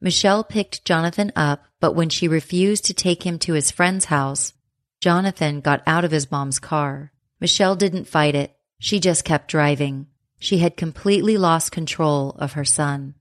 Michelle 0.00 0.42
picked 0.42 0.84
Jonathan 0.84 1.30
up, 1.36 1.66
but 1.78 1.94
when 1.94 2.08
she 2.08 2.26
refused 2.26 2.84
to 2.86 2.94
take 2.94 3.22
him 3.22 3.38
to 3.38 3.52
his 3.52 3.70
friend's 3.70 4.06
house, 4.06 4.54
Jonathan 5.00 5.60
got 5.60 5.82
out 5.86 6.04
of 6.04 6.10
his 6.10 6.30
mom's 6.30 6.58
car. 6.58 7.12
Michelle 7.40 7.76
didn't 7.76 8.08
fight 8.08 8.34
it. 8.34 8.56
She 8.78 9.00
just 9.00 9.24
kept 9.24 9.48
driving. 9.48 10.06
She 10.38 10.58
had 10.58 10.76
completely 10.76 11.36
lost 11.36 11.72
control 11.72 12.30
of 12.38 12.52
her 12.52 12.64
son. 12.64 13.14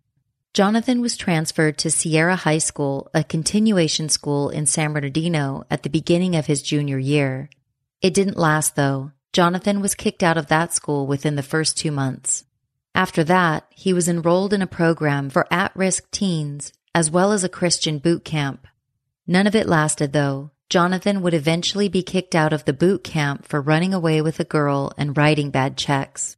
Jonathan 0.53 1.01
was 1.01 1.17
transferred 1.17 1.77
to 1.77 1.91
Sierra 1.91 2.35
High 2.35 2.57
School, 2.57 3.09
a 3.13 3.23
continuation 3.23 4.09
school 4.09 4.49
in 4.49 4.65
San 4.65 4.93
Bernardino, 4.93 5.65
at 5.69 5.83
the 5.83 5.89
beginning 5.89 6.35
of 6.35 6.47
his 6.47 6.63
junior 6.63 6.97
year. 6.97 7.49
It 8.01 8.13
didn't 8.13 8.37
last, 8.37 8.75
though. 8.75 9.11
Jonathan 9.33 9.81
was 9.81 9.93
kicked 9.93 10.23
out 10.23 10.37
of 10.37 10.47
that 10.47 10.73
school 10.73 11.05
within 11.05 11.35
the 11.35 11.43
first 11.43 11.77
two 11.77 11.91
months. 11.91 12.43
After 12.95 13.23
that, 13.25 13.67
he 13.69 13.93
was 13.93 14.09
enrolled 14.09 14.53
in 14.53 14.63
a 14.63 14.67
program 14.67 15.29
for 15.29 15.45
at 15.51 15.75
risk 15.75 16.09
teens 16.09 16.73
as 16.97 17.11
well 17.11 17.31
as 17.31 17.43
a 17.43 17.49
Christian 17.49 17.99
boot 17.99 18.25
camp. 18.25 18.65
None 19.27 19.45
of 19.45 19.55
it 19.55 19.67
lasted 19.67 20.13
though. 20.13 20.49
Jonathan 20.69 21.21
would 21.21 21.33
eventually 21.33 21.87
be 21.87 22.03
kicked 22.03 22.35
out 22.35 22.51
of 22.51 22.65
the 22.65 22.73
boot 22.73 23.03
camp 23.03 23.45
for 23.45 23.61
running 23.61 23.93
away 23.93 24.21
with 24.21 24.39
a 24.39 24.43
girl 24.43 24.91
and 24.97 25.15
writing 25.15 25.49
bad 25.49 25.77
checks. 25.77 26.35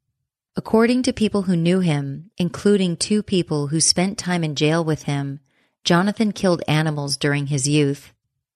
According 0.56 1.04
to 1.04 1.14
people 1.14 1.44
who 1.44 1.56
knew 1.56 1.80
him, 1.80 2.30
including 2.38 2.96
two 2.96 3.24
people 3.24 3.68
who 3.68 3.82
spent 3.82 4.20
time 4.20 4.44
in 4.44 4.54
jail 4.56 4.84
with 4.84 5.04
him, 5.04 5.40
Jonathan 5.84 6.32
killed 6.32 6.62
animals 6.68 7.18
during 7.18 7.48
his 7.48 7.68
youth. 7.68 8.14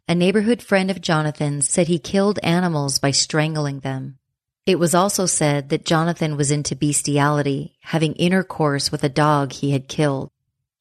A 0.08 0.14
neighborhood 0.14 0.62
friend 0.62 0.92
of 0.92 1.02
Jonathan's 1.02 1.68
said 1.68 1.88
he 1.88 1.98
killed 1.98 2.40
animals 2.44 3.00
by 3.00 3.10
strangling 3.10 3.80
them. 3.80 4.20
It 4.66 4.78
was 4.78 4.94
also 4.94 5.26
said 5.26 5.70
that 5.70 5.86
Jonathan 5.86 6.38
was 6.38 6.52
into 6.52 6.76
bestiality, 6.76 7.78
having 7.82 8.14
intercourse 8.14 8.92
with 8.92 9.04
a 9.04 9.10
dog 9.10 9.54
he 9.54 9.72
had 9.72 9.88
killed. 9.88 10.30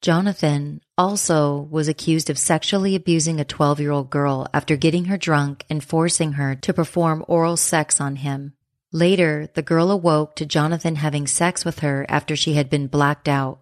Jonathan 0.03 0.81
also 0.97 1.57
was 1.71 1.87
accused 1.87 2.29
of 2.29 2.37
sexually 2.37 2.93
abusing 2.93 3.39
a 3.39 3.45
12 3.45 3.79
year 3.79 3.91
old 3.91 4.09
girl 4.09 4.45
after 4.53 4.75
getting 4.75 5.05
her 5.05 5.15
drunk 5.15 5.63
and 5.69 5.81
forcing 5.81 6.33
her 6.33 6.55
to 6.55 6.73
perform 6.73 7.23
oral 7.29 7.55
sex 7.55 8.01
on 8.01 8.17
him. 8.17 8.51
Later, 8.91 9.47
the 9.53 9.61
girl 9.61 9.89
awoke 9.89 10.35
to 10.35 10.45
Jonathan 10.45 10.97
having 10.97 11.25
sex 11.25 11.63
with 11.63 11.79
her 11.79 12.05
after 12.09 12.35
she 12.35 12.55
had 12.55 12.69
been 12.69 12.87
blacked 12.87 13.29
out. 13.29 13.61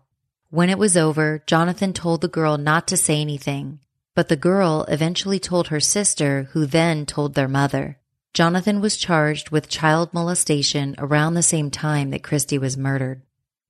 When 0.49 0.71
it 0.71 0.79
was 0.79 0.97
over, 0.97 1.43
Jonathan 1.45 1.93
told 1.93 2.21
the 2.21 2.27
girl 2.27 2.57
not 2.57 2.87
to 2.87 2.97
say 2.97 3.21
anything, 3.21 3.79
but 4.15 4.27
the 4.27 4.35
girl 4.35 4.83
eventually 4.87 5.39
told 5.39 5.67
her 5.67 5.79
sister, 5.79 6.49
who 6.53 6.65
then 6.65 7.05
told 7.05 7.35
their 7.35 7.47
mother. 7.47 7.99
Jonathan 8.33 8.81
was 8.81 8.97
charged 8.97 9.51
with 9.51 9.69
child 9.69 10.11
molestation 10.11 10.95
around 10.97 11.35
the 11.35 11.43
same 11.43 11.69
time 11.69 12.09
that 12.09 12.23
Christy 12.23 12.57
was 12.57 12.75
murdered. 12.75 13.21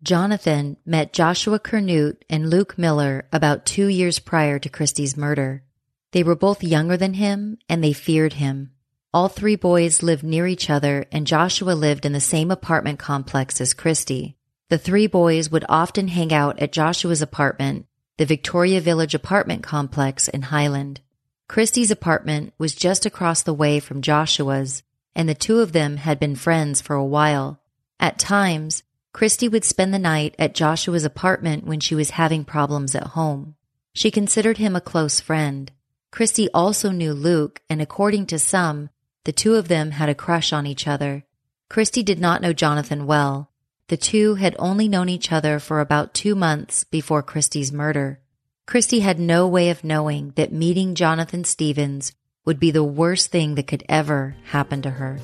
Jonathan 0.04 0.78
met 0.84 1.14
Joshua 1.14 1.60
Kernut 1.60 2.18
and 2.28 2.50
Luke 2.50 2.76
Miller 2.76 3.28
about 3.32 3.68
two 3.68 3.86
years 3.86 4.18
prior 4.18 4.58
to 4.58 4.68
Christie's 4.68 5.16
murder. 5.16 5.64
They 6.12 6.24
were 6.24 6.36
both 6.36 6.64
younger 6.64 6.98
than 6.98 7.14
him 7.14 7.60
and 7.70 7.84
they 7.84 7.94
feared 7.94 8.34
him. 8.34 8.72
All 9.14 9.28
three 9.28 9.56
boys 9.56 10.02
lived 10.02 10.24
near 10.24 10.48
each 10.48 10.72
other 10.72 11.06
and 11.12 11.28
Joshua 11.28 11.74
lived 11.74 12.08
in 12.08 12.14
the 12.14 12.20
same 12.20 12.50
apartment 12.50 12.98
complex 12.98 13.62
as 13.62 13.76
Christie. 13.76 14.38
The 14.70 14.80
three 14.80 15.06
boys 15.06 15.52
would 15.52 15.66
often 15.70 16.08
hang 16.08 16.34
out 16.34 16.58
at 16.60 16.72
Joshua's 16.72 17.22
apartment, 17.22 17.86
the 18.18 18.26
Victoria 18.26 18.82
Village 18.82 19.14
apartment 19.14 19.62
complex 19.62 20.28
in 20.28 20.44
Highland. 20.44 21.02
Christie's 21.48 21.92
apartment 21.92 22.54
was 22.58 22.74
just 22.74 23.06
across 23.06 23.44
the 23.44 23.54
way 23.54 23.80
from 23.80 24.02
Joshua's, 24.02 24.82
and 25.14 25.30
the 25.30 25.36
two 25.36 25.60
of 25.60 25.74
them 25.74 25.98
had 25.98 26.20
been 26.20 26.36
friends 26.36 26.82
for 26.82 26.96
a 26.96 27.06
while. 27.06 27.60
At 28.00 28.18
times, 28.18 28.82
Christy 29.14 29.48
would 29.50 29.66
spend 29.66 29.94
the 29.94 30.00
night 30.00 30.36
at 30.40 30.56
Joshua's 30.56 31.04
apartment 31.04 31.66
when 31.66 31.80
she 31.80 31.96
was 31.96 32.12
having 32.12 32.46
problems 32.46 32.96
at 32.96 33.08
home. 33.08 33.56
She 33.94 34.10
considered 34.10 34.58
him 34.58 34.76
a 34.76 34.82
close 34.82 35.20
friend. 35.20 35.72
Christy 36.12 36.50
also 36.54 36.92
knew 36.92 37.14
Luke, 37.14 37.62
and 37.70 37.82
according 37.82 38.26
to 38.28 38.40
some, 38.40 38.90
the 39.26 39.32
two 39.32 39.56
of 39.56 39.68
them 39.68 39.92
had 39.92 40.10
a 40.10 40.16
crush 40.16 40.54
on 40.54 40.66
each 40.66 40.88
other. 40.88 41.24
Christy 41.70 42.04
did 42.04 42.20
not 42.20 42.42
know 42.42 42.54
Jonathan 42.54 43.06
well. 43.06 43.52
The 43.88 43.98
two 43.98 44.36
had 44.36 44.56
only 44.58 44.88
known 44.88 45.10
each 45.10 45.32
other 45.32 45.60
for 45.60 45.80
about 45.80 46.14
two 46.14 46.36
months 46.36 46.86
before 46.86 47.22
Christy's 47.22 47.72
murder. 47.72 48.20
Christy 48.66 49.02
had 49.02 49.20
no 49.20 49.48
way 49.48 49.70
of 49.70 49.84
knowing 49.84 50.32
that 50.38 50.54
meeting 50.54 50.96
Jonathan 50.96 51.44
Stevens 51.44 52.14
would 52.46 52.60
be 52.60 52.72
the 52.72 52.84
worst 52.84 53.32
thing 53.32 53.56
that 53.56 53.68
could 53.68 53.84
ever 53.90 54.36
happen 54.46 54.82
to 54.82 54.90
her. 54.90 55.20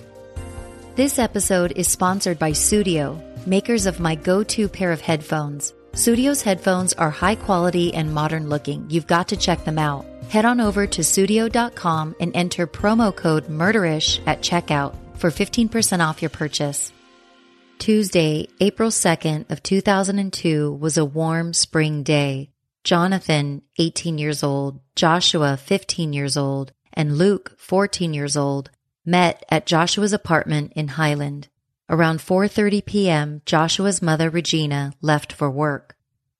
This 0.96 1.18
episode 1.18 1.74
is 1.76 1.88
sponsored 1.88 2.38
by 2.38 2.52
Sudio, 2.52 3.22
makers 3.48 3.86
of 3.86 4.00
my 4.00 4.14
go 4.16 4.44
to 4.44 4.68
pair 4.68 4.92
of 4.92 5.02
headphones. 5.02 5.74
Sudio's 5.94 6.44
headphones 6.44 6.94
are 6.94 7.10
high 7.10 7.36
quality 7.36 7.94
and 7.94 8.14
modern 8.14 8.50
looking. 8.50 8.86
You've 8.90 9.08
got 9.08 9.30
to 9.30 9.38
check 9.38 9.66
them 9.66 9.80
out. 9.80 10.06
Head 10.30 10.46
on 10.46 10.62
over 10.62 10.86
to 10.86 11.02
sudio.com 11.02 12.16
and 12.20 12.36
enter 12.36 12.68
promo 12.68 13.16
code 13.16 13.48
MURDERISH 13.50 14.20
at 14.28 14.42
checkout 14.42 14.96
for 15.18 15.32
15% 15.32 16.08
off 16.08 16.22
your 16.22 16.30
purchase. 16.30 16.92
Tuesday, 17.80 18.48
April 18.60 18.90
2nd 18.90 19.50
of 19.50 19.64
2002 19.64 20.74
was 20.74 20.98
a 20.98 21.06
warm 21.06 21.54
spring 21.54 22.04
day. 22.04 22.52
Jonathan, 22.84 23.62
18 23.80 24.18
years 24.18 24.44
old, 24.44 24.80
Joshua, 24.96 25.58
15 25.58 26.14
years 26.14 26.38
old, 26.38 26.74
and 26.94 27.18
Luke, 27.18 27.54
14 27.58 28.14
years 28.14 28.38
old, 28.38 28.72
met 29.06 29.44
at 29.50 29.66
Joshua's 29.66 30.14
apartment 30.14 30.74
in 30.76 30.90
Highland. 30.90 31.48
Around 31.90 32.20
4:30 32.20 32.86
p.m., 32.86 33.42
Joshua's 33.46 34.02
mother 34.02 34.30
Regina 34.30 34.94
left 35.02 35.32
for 35.32 35.50
work. 35.50 35.96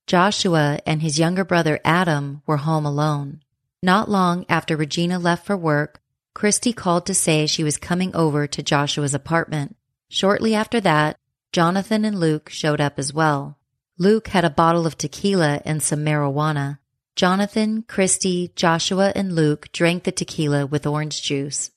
Joshua 0.06 0.80
and 0.86 1.02
his 1.02 1.20
younger 1.20 1.46
brother 1.46 1.80
Adam 1.86 2.42
were 2.46 2.58
home 2.58 2.86
alone. 2.86 3.42
Not 3.82 4.10
long 4.10 4.46
after 4.50 4.76
Regina 4.76 5.20
left 5.20 5.46
for 5.46 5.56
work, 5.56 6.02
Christy 6.34 6.74
called 6.74 7.06
to 7.06 7.14
say 7.14 7.48
she 7.48 7.64
was 7.64 7.78
coming 7.78 8.14
over 8.14 8.46
to 8.46 8.62
Joshua's 8.62 9.14
apartment. 9.14 9.76
Shortly 10.10 10.54
after 10.54 10.82
that, 10.82 11.18
Jonathan 11.52 12.04
and 12.04 12.20
Luke 12.20 12.50
showed 12.50 12.82
up 12.82 13.00
as 13.00 13.14
well. 13.14 13.58
Luke 13.98 14.28
had 14.28 14.46
a 14.46 14.50
bottle 14.50 14.86
of 14.86 14.98
tequila 14.98 15.62
and 15.66 15.82
some 15.82 16.06
marijuana. 16.06 16.80
Jonathan, 17.16 17.84
Christy, 17.84 18.52
Joshua, 18.56 19.12
and 19.16 19.34
Luke 19.34 19.72
drank 19.72 20.04
the 20.04 20.12
tequila 20.12 20.66
with 20.66 20.86
orange 20.86 21.22
juice. 21.22 21.72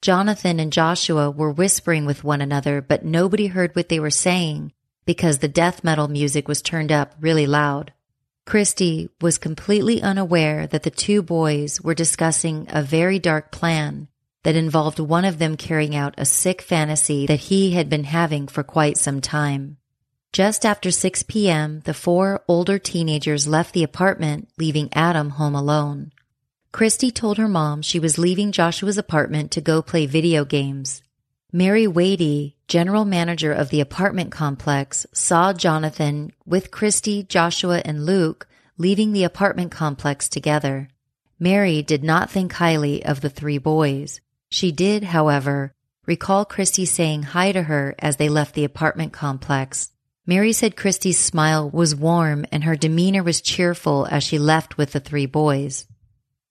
Jonathan 0.00 0.60
and 0.60 0.72
Joshua 0.72 1.30
were 1.30 1.50
whispering 1.50 2.06
with 2.06 2.24
one 2.24 2.40
another, 2.40 2.80
but 2.80 3.04
nobody 3.04 3.48
heard 3.48 3.74
what 3.74 3.88
they 3.88 3.98
were 3.98 4.10
saying 4.10 4.72
because 5.04 5.38
the 5.38 5.48
death 5.48 5.82
metal 5.82 6.06
music 6.06 6.46
was 6.46 6.60
turned 6.60 6.92
up 6.92 7.14
really 7.18 7.46
loud. 7.46 7.92
Christy 8.44 9.08
was 9.20 9.38
completely 9.38 10.00
unaware 10.02 10.66
that 10.66 10.82
the 10.82 10.90
two 10.90 11.22
boys 11.22 11.80
were 11.80 11.94
discussing 11.94 12.66
a 12.68 12.82
very 12.82 13.18
dark 13.18 13.50
plan 13.50 14.08
that 14.44 14.54
involved 14.54 14.98
one 14.98 15.24
of 15.24 15.38
them 15.38 15.56
carrying 15.56 15.96
out 15.96 16.14
a 16.16 16.24
sick 16.24 16.62
fantasy 16.62 17.26
that 17.26 17.40
he 17.40 17.72
had 17.72 17.88
been 17.88 18.04
having 18.04 18.46
for 18.46 18.62
quite 18.62 18.96
some 18.96 19.20
time. 19.20 19.78
Just 20.32 20.64
after 20.64 20.90
6 20.90 21.22
p.m., 21.24 21.80
the 21.84 21.94
four 21.94 22.42
older 22.46 22.78
teenagers 22.78 23.48
left 23.48 23.72
the 23.72 23.82
apartment, 23.82 24.48
leaving 24.58 24.90
Adam 24.92 25.30
home 25.30 25.54
alone. 25.54 26.12
Christy 26.70 27.10
told 27.10 27.38
her 27.38 27.48
mom 27.48 27.82
she 27.82 27.98
was 27.98 28.18
leaving 28.18 28.52
Joshua's 28.52 28.98
apartment 28.98 29.50
to 29.52 29.60
go 29.60 29.80
play 29.80 30.06
video 30.06 30.44
games. 30.44 31.02
Mary 31.50 31.86
Wadey, 31.86 32.56
general 32.68 33.06
manager 33.06 33.52
of 33.52 33.70
the 33.70 33.80
apartment 33.80 34.30
complex, 34.30 35.06
saw 35.14 35.54
Jonathan 35.54 36.30
with 36.44 36.70
Christy, 36.70 37.22
Joshua, 37.22 37.80
and 37.84 38.04
Luke 38.04 38.46
leaving 38.76 39.12
the 39.12 39.24
apartment 39.24 39.72
complex 39.72 40.28
together. 40.28 40.88
Mary 41.40 41.82
did 41.82 42.04
not 42.04 42.30
think 42.30 42.52
highly 42.52 43.04
of 43.04 43.22
the 43.22 43.30
three 43.30 43.58
boys. 43.58 44.20
She 44.50 44.70
did, 44.70 45.04
however, 45.04 45.72
recall 46.04 46.44
Christy 46.44 46.84
saying 46.84 47.22
hi 47.22 47.52
to 47.52 47.62
her 47.62 47.94
as 47.98 48.16
they 48.16 48.28
left 48.28 48.54
the 48.54 48.64
apartment 48.64 49.14
complex. 49.14 49.90
Mary 50.26 50.52
said 50.52 50.76
Christy's 50.76 51.18
smile 51.18 51.70
was 51.70 51.94
warm 51.94 52.44
and 52.52 52.64
her 52.64 52.76
demeanor 52.76 53.22
was 53.22 53.40
cheerful 53.40 54.06
as 54.10 54.22
she 54.22 54.38
left 54.38 54.76
with 54.76 54.92
the 54.92 55.00
three 55.00 55.26
boys. 55.26 55.86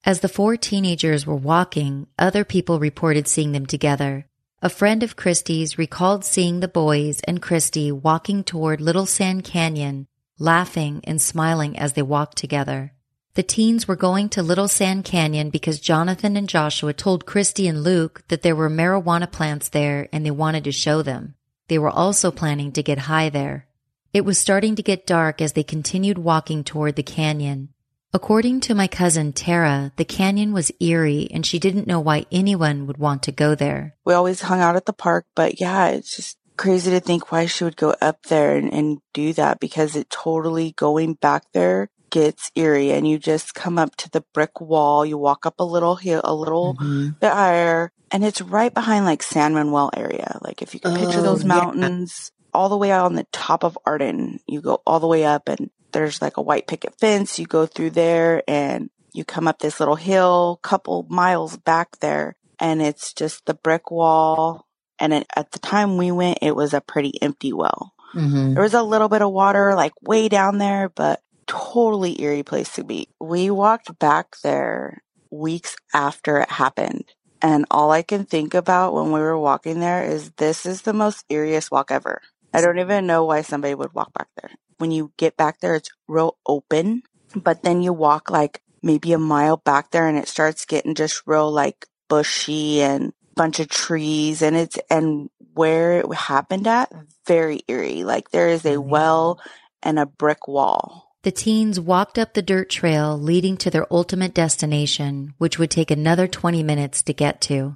As 0.06 0.22
the 0.22 0.30
four 0.30 0.56
teenagers 0.56 1.26
were 1.26 1.36
walking, 1.36 2.08
other 2.18 2.46
people 2.46 2.80
reported 2.80 3.28
seeing 3.28 3.52
them 3.52 3.66
together. 3.66 4.26
A 4.62 4.70
friend 4.70 5.04
of 5.04 5.16
Christy's 5.16 5.78
recalled 5.78 6.26
seeing 6.26 6.60
the 6.60 6.68
boys 6.68 7.20
and 7.26 7.42
Christy 7.42 7.92
walking 7.92 8.44
toward 8.44 8.82
Little 8.82 9.06
Sand 9.06 9.44
Canyon, 9.44 10.08
laughing 10.40 11.02
and 11.04 11.22
smiling 11.22 11.78
as 11.78 11.94
they 11.94 12.02
walked 12.02 12.38
together. 12.38 12.94
The 13.36 13.44
teens 13.44 13.88
were 13.88 13.96
going 13.96 14.30
to 14.30 14.42
Little 14.42 14.68
Sand 14.68 15.06
Canyon 15.06 15.52
because 15.52 15.80
Jonathan 15.80 16.36
and 16.36 16.50
Joshua 16.50 16.92
told 16.94 17.28
Christy 17.28 17.68
and 17.68 17.84
Luke 17.84 18.24
that 18.30 18.42
there 18.42 18.56
were 18.56 18.70
marijuana 18.70 19.32
plants 19.32 19.70
there 19.70 20.10
and 20.12 20.26
they 20.26 20.32
wanted 20.32 20.64
to 20.64 20.72
show 20.72 21.04
them. 21.04 21.36
They 21.68 21.78
were 21.78 21.92
also 21.92 22.32
planning 22.32 22.72
to 22.72 22.82
get 22.82 22.98
high 22.98 23.30
there. 23.30 23.68
It 24.12 24.26
was 24.26 24.40
starting 24.40 24.76
to 24.76 24.82
get 24.82 25.06
dark 25.06 25.40
as 25.40 25.54
they 25.54 25.64
continued 25.64 26.18
walking 26.18 26.64
toward 26.64 26.96
the 26.96 27.04
canyon. 27.04 27.70
According 28.14 28.62
to 28.62 28.76
my 28.76 28.88
cousin 28.88 29.34
Tara, 29.34 29.92
the 29.98 30.06
canyon 30.06 30.54
was 30.54 30.72
eerie 30.80 31.28
and 31.32 31.46
she 31.46 31.60
didn't 31.60 31.88
know 31.88 32.00
why 32.00 32.26
anyone 32.32 32.88
would 32.88 32.98
want 32.98 33.24
to 33.24 33.32
go 33.32 33.54
there. 33.54 33.96
We 34.06 34.14
always 34.14 34.42
hung 34.42 34.60
out 34.60 34.76
at 34.76 34.86
the 34.86 34.94
park, 34.94 35.26
but 35.36 35.60
yeah, 35.60 35.90
it's 35.90 36.16
just 36.16 36.38
crazy 36.56 36.90
to 36.92 37.00
think 37.00 37.32
why 37.32 37.46
she 37.46 37.64
would 37.64 37.78
go 37.78 37.96
up 38.02 38.24
there 38.24 38.56
and, 38.56 38.74
and 38.74 39.00
do 39.14 39.34
that 39.34 39.60
because 39.60 39.96
it 39.96 40.10
totally 40.10 40.72
going 40.72 41.14
back 41.16 41.44
there 41.54 41.90
gets 42.10 42.52
eerie 42.56 42.92
and 42.92 43.08
you 43.08 43.20
just 43.20 43.54
come 43.54 43.78
up 43.78 43.96
to 43.98 44.10
the 44.10 44.24
brick 44.34 44.62
wall. 44.62 45.06
You 45.06 45.18
walk 45.18 45.46
up 45.46 45.60
a 45.60 45.64
little 45.64 45.96
hill, 45.96 46.22
a 46.24 46.34
little 46.34 46.76
mm-hmm. 46.76 47.10
bit 47.20 47.32
higher 47.32 47.92
and 48.12 48.24
it's 48.24 48.42
right 48.42 48.74
behind 48.74 49.06
like 49.06 49.24
San 49.24 49.54
Manuel 49.54 49.92
area. 49.96 50.40
Like 50.42 50.62
if 50.62 50.74
you 50.74 50.80
can 50.80 50.96
picture 50.96 51.22
those 51.22 51.44
oh, 51.44 51.48
mountains 51.48 52.32
yeah. 52.34 52.46
all 52.54 52.70
the 52.70 52.78
way 52.78 52.92
out 52.92 53.06
on 53.06 53.16
the 53.16 53.28
top 53.32 53.64
of 53.64 53.78
Arden, 53.86 54.40
you 54.48 54.62
go 54.62 54.82
all 54.86 55.00
the 55.00 55.08
way 55.08 55.26
up 55.26 55.50
and 55.50 55.70
there's 55.98 56.22
like 56.22 56.38
a 56.38 56.44
white 56.44 56.68
picket 56.68 56.94
fence. 57.00 57.40
You 57.40 57.48
go 57.48 57.66
through 57.66 57.90
there 57.90 58.44
and 58.48 58.92
you 59.14 59.26
come 59.26 59.48
up 59.48 59.58
this 59.58 59.80
little 59.80 59.96
hill, 59.96 60.60
couple 60.62 61.08
miles 61.10 61.58
back 61.58 62.00
there 62.02 62.36
and 62.60 62.84
it's 62.84 63.14
just 63.14 63.48
the 63.48 63.56
brick 63.56 63.90
wall. 63.90 64.68
And 65.00 65.12
it, 65.12 65.28
at 65.36 65.52
the 65.52 65.60
time 65.60 65.98
we 65.98 66.12
went, 66.12 66.38
it 66.44 66.56
was 66.56 66.76
a 66.76 66.82
pretty 66.82 67.20
empty 67.20 67.52
well. 67.52 67.94
Mm-hmm. 68.14 68.54
There 68.54 68.62
was 68.62 68.76
a 68.76 68.84
little 68.84 69.10
bit 69.10 69.24
of 69.24 69.32
water 69.32 69.74
like 69.74 69.94
way 70.04 70.30
down 70.30 70.60
there, 70.60 70.90
but 70.90 71.20
totally 71.48 72.22
eerie 72.22 72.44
place 72.44 72.74
to 72.74 72.84
be. 72.84 73.10
We 73.20 73.50
walked 73.50 73.98
back 73.98 74.36
there 74.44 75.02
weeks 75.32 75.76
after 75.96 76.38
it 76.38 76.52
happened. 76.52 77.06
And 77.42 77.66
all 77.72 77.90
I 77.92 78.04
can 78.04 78.26
think 78.26 78.54
about 78.54 78.94
when 78.94 79.12
we 79.12 79.20
were 79.20 79.38
walking 79.38 79.80
there 79.80 80.04
is 80.04 80.30
this 80.34 80.68
is 80.68 80.84
the 80.84 80.94
most 80.94 81.28
eeriest 81.28 81.72
walk 81.72 81.90
ever. 81.90 82.22
I 82.54 82.62
don't 82.62 82.78
even 82.78 83.08
know 83.08 83.26
why 83.26 83.42
somebody 83.42 83.74
would 83.74 83.94
walk 83.94 84.14
back 84.14 84.28
there. 84.40 84.52
When 84.78 84.92
you 84.92 85.12
get 85.18 85.38
back 85.38 85.60
there, 85.60 85.76
it's 85.76 85.90
real 86.08 86.38
open, 86.48 87.04
but 87.36 87.64
then 87.64 87.82
you 87.82 87.94
walk 87.94 88.30
like 88.30 88.62
maybe 88.82 89.14
a 89.14 89.18
mile 89.18 89.58
back 89.58 89.92
there 89.92 90.08
and 90.08 90.18
it 90.18 90.28
starts 90.28 90.66
getting 90.66 90.96
just 90.96 91.24
real 91.26 91.52
like 91.52 91.88
bushy 92.10 92.82
and 92.82 93.14
bunch 93.36 93.60
of 93.60 93.70
trees 93.70 94.42
and 94.42 94.56
it's, 94.56 94.78
and 94.90 95.30
where 95.54 96.00
it 96.00 96.14
happened 96.14 96.68
at, 96.68 96.92
very 97.26 97.62
eerie. 97.68 98.04
Like 98.04 98.30
there 98.32 98.50
is 98.50 98.66
a 98.66 98.76
mm-hmm. 98.76 98.90
well 98.90 99.42
and 99.84 100.00
a 100.00 100.06
brick 100.06 100.48
wall 100.48 101.08
the 101.28 101.32
teens 101.32 101.78
walked 101.78 102.18
up 102.18 102.34
the 102.34 102.42
dirt 102.42 102.70
trail 102.70 103.20
leading 103.20 103.58
to 103.58 103.70
their 103.70 103.92
ultimate 103.92 104.34
destination, 104.34 105.34
which 105.38 105.60
would 105.60 105.70
take 105.70 105.92
another 105.92 106.26
20 106.26 106.64
minutes 106.64 107.04
to 107.04 107.14
get 107.14 107.42
to. 107.42 107.76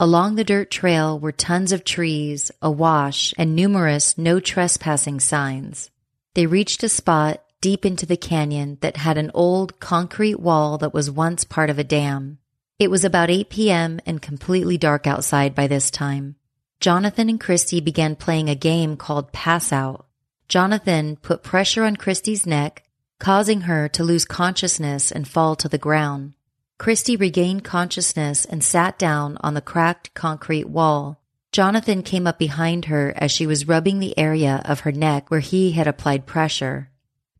Along 0.00 0.36
the 0.36 0.44
dirt 0.44 0.70
trail 0.70 1.18
were 1.18 1.30
tons 1.30 1.72
of 1.72 1.84
trees, 1.84 2.50
a 2.62 2.70
wash, 2.70 3.34
and 3.36 3.54
numerous 3.54 4.16
no 4.16 4.40
trespassing 4.40 5.20
signs. 5.20 5.90
They 6.36 6.44
reached 6.44 6.82
a 6.82 6.90
spot 6.90 7.42
deep 7.62 7.86
into 7.86 8.04
the 8.04 8.18
canyon 8.18 8.76
that 8.82 8.98
had 8.98 9.16
an 9.16 9.30
old 9.32 9.80
concrete 9.80 10.38
wall 10.38 10.76
that 10.76 10.92
was 10.92 11.10
once 11.10 11.44
part 11.44 11.70
of 11.70 11.78
a 11.78 11.84
dam. 11.84 12.36
It 12.78 12.90
was 12.90 13.06
about 13.06 13.30
8 13.30 13.48
p.m. 13.48 14.00
and 14.04 14.20
completely 14.20 14.76
dark 14.76 15.06
outside 15.06 15.54
by 15.54 15.66
this 15.66 15.90
time. 15.90 16.36
Jonathan 16.78 17.30
and 17.30 17.40
Christy 17.40 17.80
began 17.80 18.16
playing 18.16 18.50
a 18.50 18.54
game 18.54 18.98
called 18.98 19.32
Pass 19.32 19.72
Out. 19.72 20.08
Jonathan 20.46 21.16
put 21.16 21.42
pressure 21.42 21.84
on 21.84 21.96
Christy's 21.96 22.44
neck 22.44 22.82
causing 23.18 23.62
her 23.62 23.88
to 23.88 24.04
lose 24.04 24.26
consciousness 24.26 25.10
and 25.10 25.26
fall 25.26 25.56
to 25.56 25.70
the 25.70 25.78
ground. 25.78 26.34
Christy 26.76 27.16
regained 27.16 27.64
consciousness 27.64 28.44
and 28.44 28.62
sat 28.62 28.98
down 28.98 29.38
on 29.40 29.54
the 29.54 29.62
cracked 29.62 30.12
concrete 30.12 30.68
wall. 30.68 31.18
Jonathan 31.56 32.02
came 32.02 32.26
up 32.26 32.38
behind 32.38 32.84
her 32.84 33.14
as 33.16 33.32
she 33.32 33.46
was 33.46 33.66
rubbing 33.66 33.98
the 33.98 34.18
area 34.18 34.60
of 34.66 34.80
her 34.80 34.92
neck 34.92 35.30
where 35.30 35.40
he 35.40 35.72
had 35.72 35.86
applied 35.86 36.26
pressure. 36.26 36.90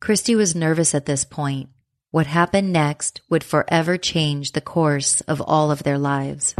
Christy 0.01 0.35
was 0.35 0.57
nervous 0.57 0.95
at 0.95 1.05
this 1.05 1.27
point. 1.27 1.69
What 2.13 2.27
happened 2.27 2.73
next 2.73 3.21
would 3.29 3.45
forever 3.45 3.99
change 3.99 4.53
the 4.53 4.63
course 4.63 5.21
of 5.29 5.43
all 5.43 5.71
of 5.71 5.83
their 5.83 5.99
lives. 5.99 6.55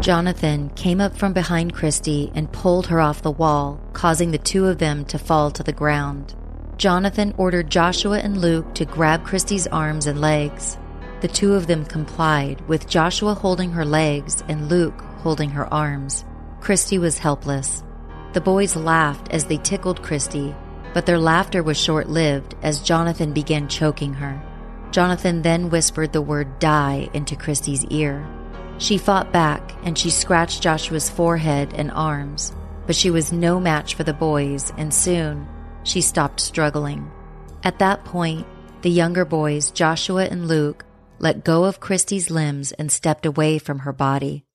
Jonathan 0.00 0.70
came 0.70 0.98
up 0.98 1.14
from 1.14 1.34
behind 1.34 1.74
Christy 1.74 2.32
and 2.34 2.50
pulled 2.50 2.86
her 2.86 2.98
off 2.98 3.20
the 3.20 3.30
wall, 3.30 3.78
causing 3.92 4.30
the 4.30 4.38
two 4.38 4.64
of 4.68 4.78
them 4.78 5.04
to 5.04 5.18
fall 5.18 5.50
to 5.50 5.62
the 5.62 5.74
ground. 5.74 6.34
Jonathan 6.78 7.34
ordered 7.36 7.68
Joshua 7.68 8.20
and 8.20 8.38
Luke 8.38 8.74
to 8.76 8.86
grab 8.86 9.26
Christy's 9.26 9.66
arms 9.66 10.06
and 10.06 10.22
legs. 10.22 10.78
The 11.20 11.28
two 11.28 11.52
of 11.52 11.66
them 11.66 11.84
complied, 11.84 12.66
with 12.66 12.88
Joshua 12.88 13.34
holding 13.34 13.72
her 13.72 13.84
legs 13.84 14.42
and 14.48 14.70
Luke 14.70 15.02
holding 15.26 15.50
her 15.50 15.66
arms. 15.74 16.24
Christy 16.60 17.00
was 17.00 17.18
helpless. 17.18 17.82
The 18.32 18.40
boys 18.40 18.76
laughed 18.76 19.32
as 19.32 19.46
they 19.46 19.56
tickled 19.56 20.00
Christy, 20.00 20.54
but 20.94 21.04
their 21.04 21.18
laughter 21.18 21.64
was 21.64 21.76
short 21.76 22.08
lived 22.08 22.54
as 22.62 22.80
Jonathan 22.80 23.32
began 23.32 23.66
choking 23.66 24.14
her. 24.14 24.40
Jonathan 24.92 25.42
then 25.42 25.68
whispered 25.68 26.12
the 26.12 26.22
word 26.22 26.60
die 26.60 27.10
into 27.12 27.34
Christy's 27.34 27.84
ear. 27.86 28.24
She 28.78 28.98
fought 28.98 29.32
back 29.32 29.72
and 29.82 29.98
she 29.98 30.10
scratched 30.10 30.62
Joshua's 30.62 31.10
forehead 31.10 31.72
and 31.74 31.90
arms, 31.90 32.54
but 32.86 32.94
she 32.94 33.10
was 33.10 33.32
no 33.32 33.58
match 33.58 33.96
for 33.96 34.04
the 34.04 34.14
boys, 34.14 34.72
and 34.78 34.94
soon 34.94 35.44
she 35.82 36.02
stopped 36.02 36.38
struggling. 36.38 37.10
At 37.64 37.80
that 37.80 38.04
point, 38.04 38.46
the 38.82 38.90
younger 38.90 39.24
boys, 39.24 39.72
Joshua 39.72 40.26
and 40.26 40.46
Luke, 40.46 40.84
let 41.18 41.42
go 41.42 41.64
of 41.64 41.80
Christy's 41.80 42.30
limbs 42.30 42.70
and 42.70 42.92
stepped 42.92 43.26
away 43.26 43.58
from 43.58 43.80
her 43.80 43.92
body. 43.92 44.45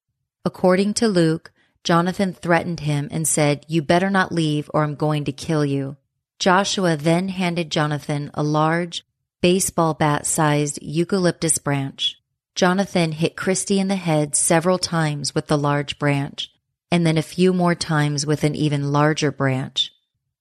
According 0.43 0.95
to 0.95 1.07
Luke, 1.07 1.51
Jonathan 1.83 2.33
threatened 2.33 2.81
him 2.81 3.07
and 3.11 3.27
said, 3.27 3.65
You 3.67 3.81
better 3.81 4.09
not 4.09 4.31
leave 4.31 4.69
or 4.73 4.83
I'm 4.83 4.95
going 4.95 5.23
to 5.25 5.31
kill 5.31 5.65
you. 5.65 5.97
Joshua 6.39 6.97
then 6.97 7.29
handed 7.29 7.71
Jonathan 7.71 8.31
a 8.33 8.43
large, 8.43 9.05
baseball 9.41 9.93
bat 9.93 10.25
sized 10.25 10.79
eucalyptus 10.81 11.57
branch. 11.57 12.17
Jonathan 12.55 13.11
hit 13.11 13.37
Christy 13.37 13.79
in 13.79 13.87
the 13.87 13.95
head 13.95 14.35
several 14.35 14.77
times 14.77 15.33
with 15.33 15.47
the 15.47 15.57
large 15.57 15.97
branch, 15.97 16.51
and 16.91 17.05
then 17.05 17.17
a 17.17 17.23
few 17.23 17.53
more 17.53 17.75
times 17.75 18.25
with 18.25 18.43
an 18.43 18.55
even 18.55 18.91
larger 18.91 19.31
branch. 19.31 19.93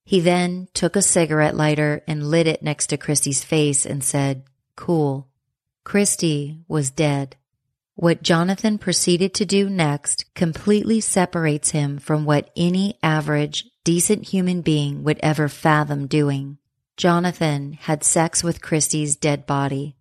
He 0.04 0.20
then 0.20 0.68
took 0.74 0.96
a 0.96 1.02
cigarette 1.02 1.54
lighter 1.54 2.02
and 2.08 2.30
lit 2.30 2.46
it 2.46 2.62
next 2.62 2.88
to 2.88 2.96
Christy's 2.96 3.44
face 3.44 3.86
and 3.86 4.02
said, 4.02 4.44
Cool. 4.74 5.28
Christy 5.84 6.58
was 6.66 6.90
dead. 6.90 7.36
What 8.00 8.22
Jonathan 8.22 8.78
proceeded 8.78 9.34
to 9.34 9.44
do 9.44 9.68
next 9.68 10.24
completely 10.34 11.02
separates 11.02 11.72
him 11.72 11.98
from 11.98 12.24
what 12.24 12.48
any 12.56 12.98
average, 13.02 13.66
decent 13.84 14.28
human 14.28 14.62
being 14.62 15.04
would 15.04 15.20
ever 15.22 15.48
fathom 15.48 16.06
doing. 16.06 16.56
Jonathan 16.96 17.74
had 17.74 18.02
sex 18.02 18.42
with 18.42 18.62
Christy's 18.62 19.16
dead 19.16 19.44
body. 19.44 19.96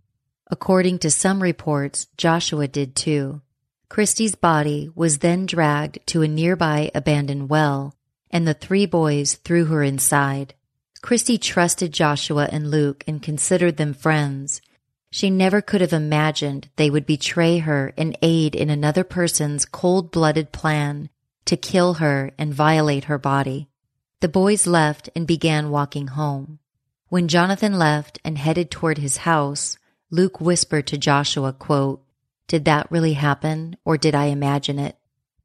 According 0.50 1.00
to 1.00 1.12
some 1.12 1.44
reports, 1.44 2.08
Joshua 2.16 2.70
did 2.70 2.96
too. 2.96 3.42
Christy's 3.90 4.36
body 4.36 4.90
was 4.96 5.18
then 5.18 5.46
dragged 5.46 6.00
to 6.08 6.22
a 6.22 6.28
nearby 6.30 6.92
abandoned 6.96 7.50
well, 7.50 7.98
and 8.32 8.48
the 8.48 8.54
three 8.54 8.86
boys 8.86 9.36
threw 9.36 9.66
her 9.66 9.84
inside. 9.84 10.54
Christy 11.02 11.38
trusted 11.38 11.92
Joshua 11.92 12.48
and 12.50 12.72
Luke 12.72 13.04
and 13.08 13.22
considered 13.22 13.76
them 13.76 13.94
friends. 13.94 14.62
She 15.12 15.30
never 15.30 15.62
could 15.62 15.82
have 15.82 15.93
imagined 15.93 16.69
they 16.76 16.89
would 16.89 17.06
betray 17.06 17.60
her 17.60 17.93
and 17.98 18.17
aid 18.22 18.56
in 18.56 18.69
another 18.69 19.04
person's 19.04 19.65
cold 19.65 20.12
blooded 20.12 20.52
plan 20.52 21.10
to 21.45 21.58
kill 21.58 21.95
her 21.95 22.32
and 22.38 22.54
violate 22.54 23.06
her 23.06 23.17
body. 23.17 23.69
The 24.22 24.28
boys 24.28 24.67
left 24.67 25.10
and 25.15 25.26
began 25.26 25.72
walking 25.72 26.08
home. 26.08 26.60
When 27.08 27.28
Jonathan 27.28 27.80
left 27.80 28.19
and 28.24 28.38
headed 28.38 28.69
toward 28.69 29.00
his 29.00 29.17
house, 29.17 29.78
Luke 30.12 30.39
whispered 30.39 30.86
to 30.88 30.98
Joshua, 30.98 31.54
quote, 31.54 32.04
Did 32.48 32.65
that 32.65 32.91
really 32.91 33.13
happen 33.13 33.78
or 33.84 33.98
did 33.98 34.13
I 34.13 34.26
imagine 34.26 34.78
it? 34.78 34.95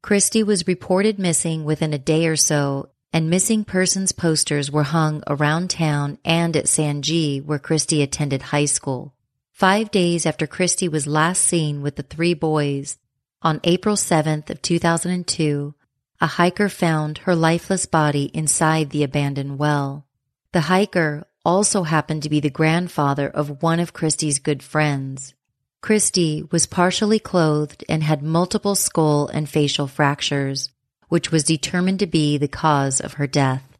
Christy 0.03 0.43
was 0.43 0.67
reported 0.67 1.17
missing 1.17 1.65
within 1.65 1.91
a 1.91 1.97
day 1.97 2.27
or 2.27 2.35
so 2.35 2.89
and 3.11 3.29
missing 3.29 3.63
persons 3.63 4.11
posters 4.11 4.69
were 4.69 4.83
hung 4.83 5.23
around 5.25 5.71
town 5.71 6.19
and 6.23 6.55
at 6.55 6.67
San 6.67 7.01
G 7.01 7.39
where 7.39 7.57
Christy 7.57 8.03
attended 8.03 8.43
high 8.43 8.65
school. 8.65 9.14
Five 9.55 9.89
days 9.89 10.25
after 10.25 10.47
Christy 10.47 10.89
was 10.89 11.07
last 11.07 11.41
seen 11.41 11.81
with 11.81 11.95
the 11.95 12.03
three 12.03 12.33
boys, 12.33 12.97
on 13.41 13.61
April 13.63 13.95
7th 13.95 14.49
of 14.49 14.61
2002, 14.61 15.73
a 16.19 16.27
hiker 16.27 16.67
found 16.67 17.19
her 17.19 17.33
lifeless 17.33 17.85
body 17.85 18.25
inside 18.33 18.89
the 18.89 19.01
abandoned 19.01 19.57
well. 19.57 20.05
The 20.51 20.67
hiker 20.67 21.25
also 21.45 21.83
happened 21.83 22.23
to 22.23 22.29
be 22.29 22.41
the 22.41 22.49
grandfather 22.49 23.29
of 23.29 23.63
one 23.63 23.79
of 23.79 23.93
Christy's 23.93 24.39
good 24.39 24.61
friends. 24.61 25.33
Christy 25.79 26.43
was 26.51 26.65
partially 26.65 27.19
clothed 27.19 27.81
and 27.87 28.03
had 28.03 28.21
multiple 28.21 28.75
skull 28.75 29.29
and 29.29 29.47
facial 29.47 29.87
fractures, 29.87 30.69
which 31.07 31.31
was 31.31 31.45
determined 31.45 31.99
to 31.99 32.07
be 32.07 32.37
the 32.37 32.49
cause 32.49 32.99
of 32.99 33.13
her 33.13 33.25
death. 33.25 33.74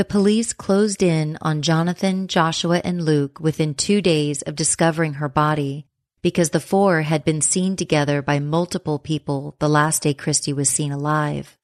The 0.00 0.06
police 0.06 0.54
closed 0.54 1.02
in 1.02 1.36
on 1.42 1.60
Jonathan, 1.60 2.26
Joshua, 2.26 2.80
and 2.82 3.04
Luke 3.04 3.38
within 3.38 3.74
two 3.74 4.00
days 4.00 4.40
of 4.40 4.56
discovering 4.56 5.12
her 5.20 5.28
body 5.28 5.84
because 6.22 6.48
the 6.48 6.58
four 6.58 7.02
had 7.02 7.22
been 7.22 7.42
seen 7.42 7.76
together 7.76 8.22
by 8.22 8.38
multiple 8.38 8.98
people 8.98 9.56
the 9.58 9.68
last 9.68 10.02
day 10.02 10.14
Christy 10.14 10.54
was 10.54 10.70
seen 10.70 10.90
alive. 10.90 11.58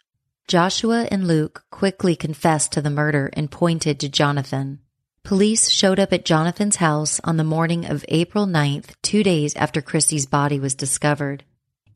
Joshua 0.49 1.09
and 1.11 1.27
Luke 1.27 1.65
quickly 1.71 2.15
confessed 2.15 2.73
to 2.73 2.83
the 2.83 2.91
murder 2.91 3.31
and 3.33 3.51
pointed 3.51 3.99
to 4.01 4.09
Jonathan. 4.11 4.81
Police 5.23 5.71
showed 5.71 5.99
up 5.99 6.13
at 6.13 6.27
Jonathan's 6.27 6.77
house 6.77 7.23
on 7.25 7.39
the 7.39 7.43
morning 7.43 7.87
of 7.87 8.05
April 8.09 8.45
9th, 8.45 8.97
two 9.01 9.23
days 9.23 9.57
after 9.57 9.81
Christy's 9.81 10.27
body 10.27 10.61
was 10.61 10.75
discovered. 10.75 11.45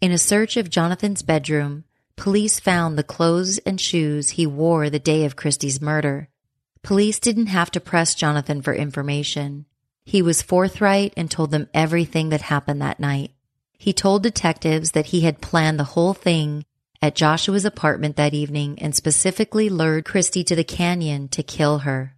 In 0.00 0.10
a 0.10 0.16
search 0.16 0.56
of 0.56 0.70
Jonathan's 0.70 1.20
bedroom, 1.20 1.84
Police 2.20 2.60
found 2.60 2.98
the 2.98 3.02
clothes 3.02 3.56
and 3.58 3.80
shoes 3.80 4.30
he 4.30 4.46
wore 4.46 4.90
the 4.90 4.98
day 4.98 5.24
of 5.24 5.36
Christy's 5.36 5.80
murder. 5.80 6.29
Police 6.82 7.18
didn't 7.18 7.46
have 7.46 7.70
to 7.72 7.80
press 7.80 8.14
Jonathan 8.14 8.62
for 8.62 8.74
information. 8.74 9.66
He 10.04 10.22
was 10.22 10.42
forthright 10.42 11.12
and 11.16 11.30
told 11.30 11.50
them 11.50 11.68
everything 11.74 12.30
that 12.30 12.42
happened 12.42 12.80
that 12.80 13.00
night. 13.00 13.32
He 13.78 13.92
told 13.92 14.22
detectives 14.22 14.92
that 14.92 15.06
he 15.06 15.20
had 15.20 15.40
planned 15.40 15.78
the 15.78 15.84
whole 15.84 16.14
thing 16.14 16.64
at 17.02 17.14
Joshua's 17.14 17.64
apartment 17.64 18.16
that 18.16 18.34
evening 18.34 18.78
and 18.80 18.94
specifically 18.94 19.68
lured 19.68 20.04
Christy 20.04 20.44
to 20.44 20.56
the 20.56 20.64
canyon 20.64 21.28
to 21.28 21.42
kill 21.42 21.78
her. 21.78 22.14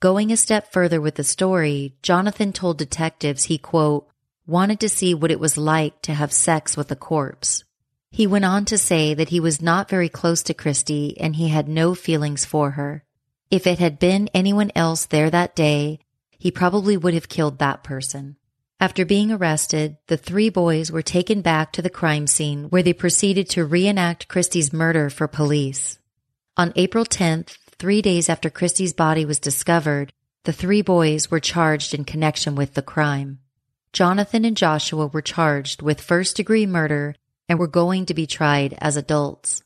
Going 0.00 0.30
a 0.30 0.36
step 0.36 0.72
further 0.72 1.00
with 1.00 1.14
the 1.14 1.24
story, 1.24 1.94
Jonathan 2.02 2.52
told 2.52 2.76
detectives 2.76 3.44
he, 3.44 3.56
quote, 3.56 4.08
wanted 4.46 4.78
to 4.80 4.88
see 4.88 5.14
what 5.14 5.30
it 5.30 5.40
was 5.40 5.56
like 5.56 6.02
to 6.02 6.12
have 6.12 6.32
sex 6.32 6.76
with 6.76 6.90
a 6.90 6.96
corpse. 6.96 7.64
He 8.10 8.26
went 8.26 8.44
on 8.44 8.64
to 8.66 8.78
say 8.78 9.14
that 9.14 9.30
he 9.30 9.40
was 9.40 9.62
not 9.62 9.88
very 9.88 10.08
close 10.08 10.42
to 10.44 10.54
Christy 10.54 11.18
and 11.18 11.36
he 11.36 11.48
had 11.48 11.68
no 11.68 11.94
feelings 11.94 12.44
for 12.44 12.72
her. 12.72 13.04
If 13.50 13.66
it 13.66 13.78
had 13.78 13.98
been 13.98 14.28
anyone 14.34 14.72
else 14.74 15.06
there 15.06 15.30
that 15.30 15.54
day, 15.54 16.00
he 16.38 16.50
probably 16.50 16.96
would 16.96 17.14
have 17.14 17.28
killed 17.28 17.58
that 17.58 17.84
person. 17.84 18.36
After 18.80 19.04
being 19.04 19.30
arrested, 19.30 19.96
the 20.08 20.16
three 20.16 20.50
boys 20.50 20.90
were 20.90 21.02
taken 21.02 21.40
back 21.42 21.72
to 21.72 21.82
the 21.82 21.88
crime 21.88 22.26
scene 22.26 22.64
where 22.64 22.82
they 22.82 22.92
proceeded 22.92 23.48
to 23.50 23.64
reenact 23.64 24.28
Christy's 24.28 24.72
murder 24.72 25.08
for 25.08 25.28
police. 25.28 25.98
On 26.56 26.72
April 26.74 27.04
10th, 27.04 27.56
three 27.78 28.02
days 28.02 28.28
after 28.28 28.50
Christy's 28.50 28.92
body 28.92 29.24
was 29.24 29.38
discovered, 29.38 30.12
the 30.44 30.52
three 30.52 30.82
boys 30.82 31.30
were 31.30 31.40
charged 31.40 31.94
in 31.94 32.04
connection 32.04 32.54
with 32.54 32.74
the 32.74 32.82
crime. 32.82 33.38
Jonathan 33.92 34.44
and 34.44 34.56
Joshua 34.56 35.06
were 35.06 35.22
charged 35.22 35.82
with 35.82 36.00
first 36.00 36.36
degree 36.36 36.66
murder 36.66 37.14
and 37.48 37.58
were 37.58 37.66
going 37.66 38.06
to 38.06 38.14
be 38.14 38.26
tried 38.26 38.76
as 38.78 38.96
adults. 38.96 39.62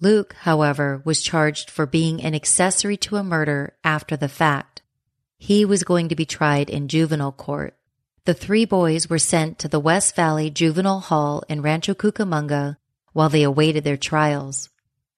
Luke, 0.00 0.34
however, 0.40 1.02
was 1.04 1.20
charged 1.20 1.70
for 1.70 1.84
being 1.84 2.22
an 2.22 2.34
accessory 2.34 2.96
to 2.96 3.16
a 3.16 3.22
murder 3.22 3.74
after 3.84 4.16
the 4.16 4.28
fact. 4.28 4.80
He 5.38 5.64
was 5.64 5.84
going 5.84 6.08
to 6.08 6.16
be 6.16 6.24
tried 6.24 6.70
in 6.70 6.88
juvenile 6.88 7.32
court. 7.32 7.76
The 8.24 8.34
three 8.34 8.64
boys 8.64 9.10
were 9.10 9.18
sent 9.18 9.58
to 9.58 9.68
the 9.68 9.80
West 9.80 10.16
Valley 10.16 10.50
Juvenile 10.50 11.00
Hall 11.00 11.42
in 11.48 11.62
Rancho 11.62 11.94
Cucamonga 11.94 12.78
while 13.12 13.28
they 13.28 13.42
awaited 13.42 13.84
their 13.84 13.96
trials. 13.96 14.70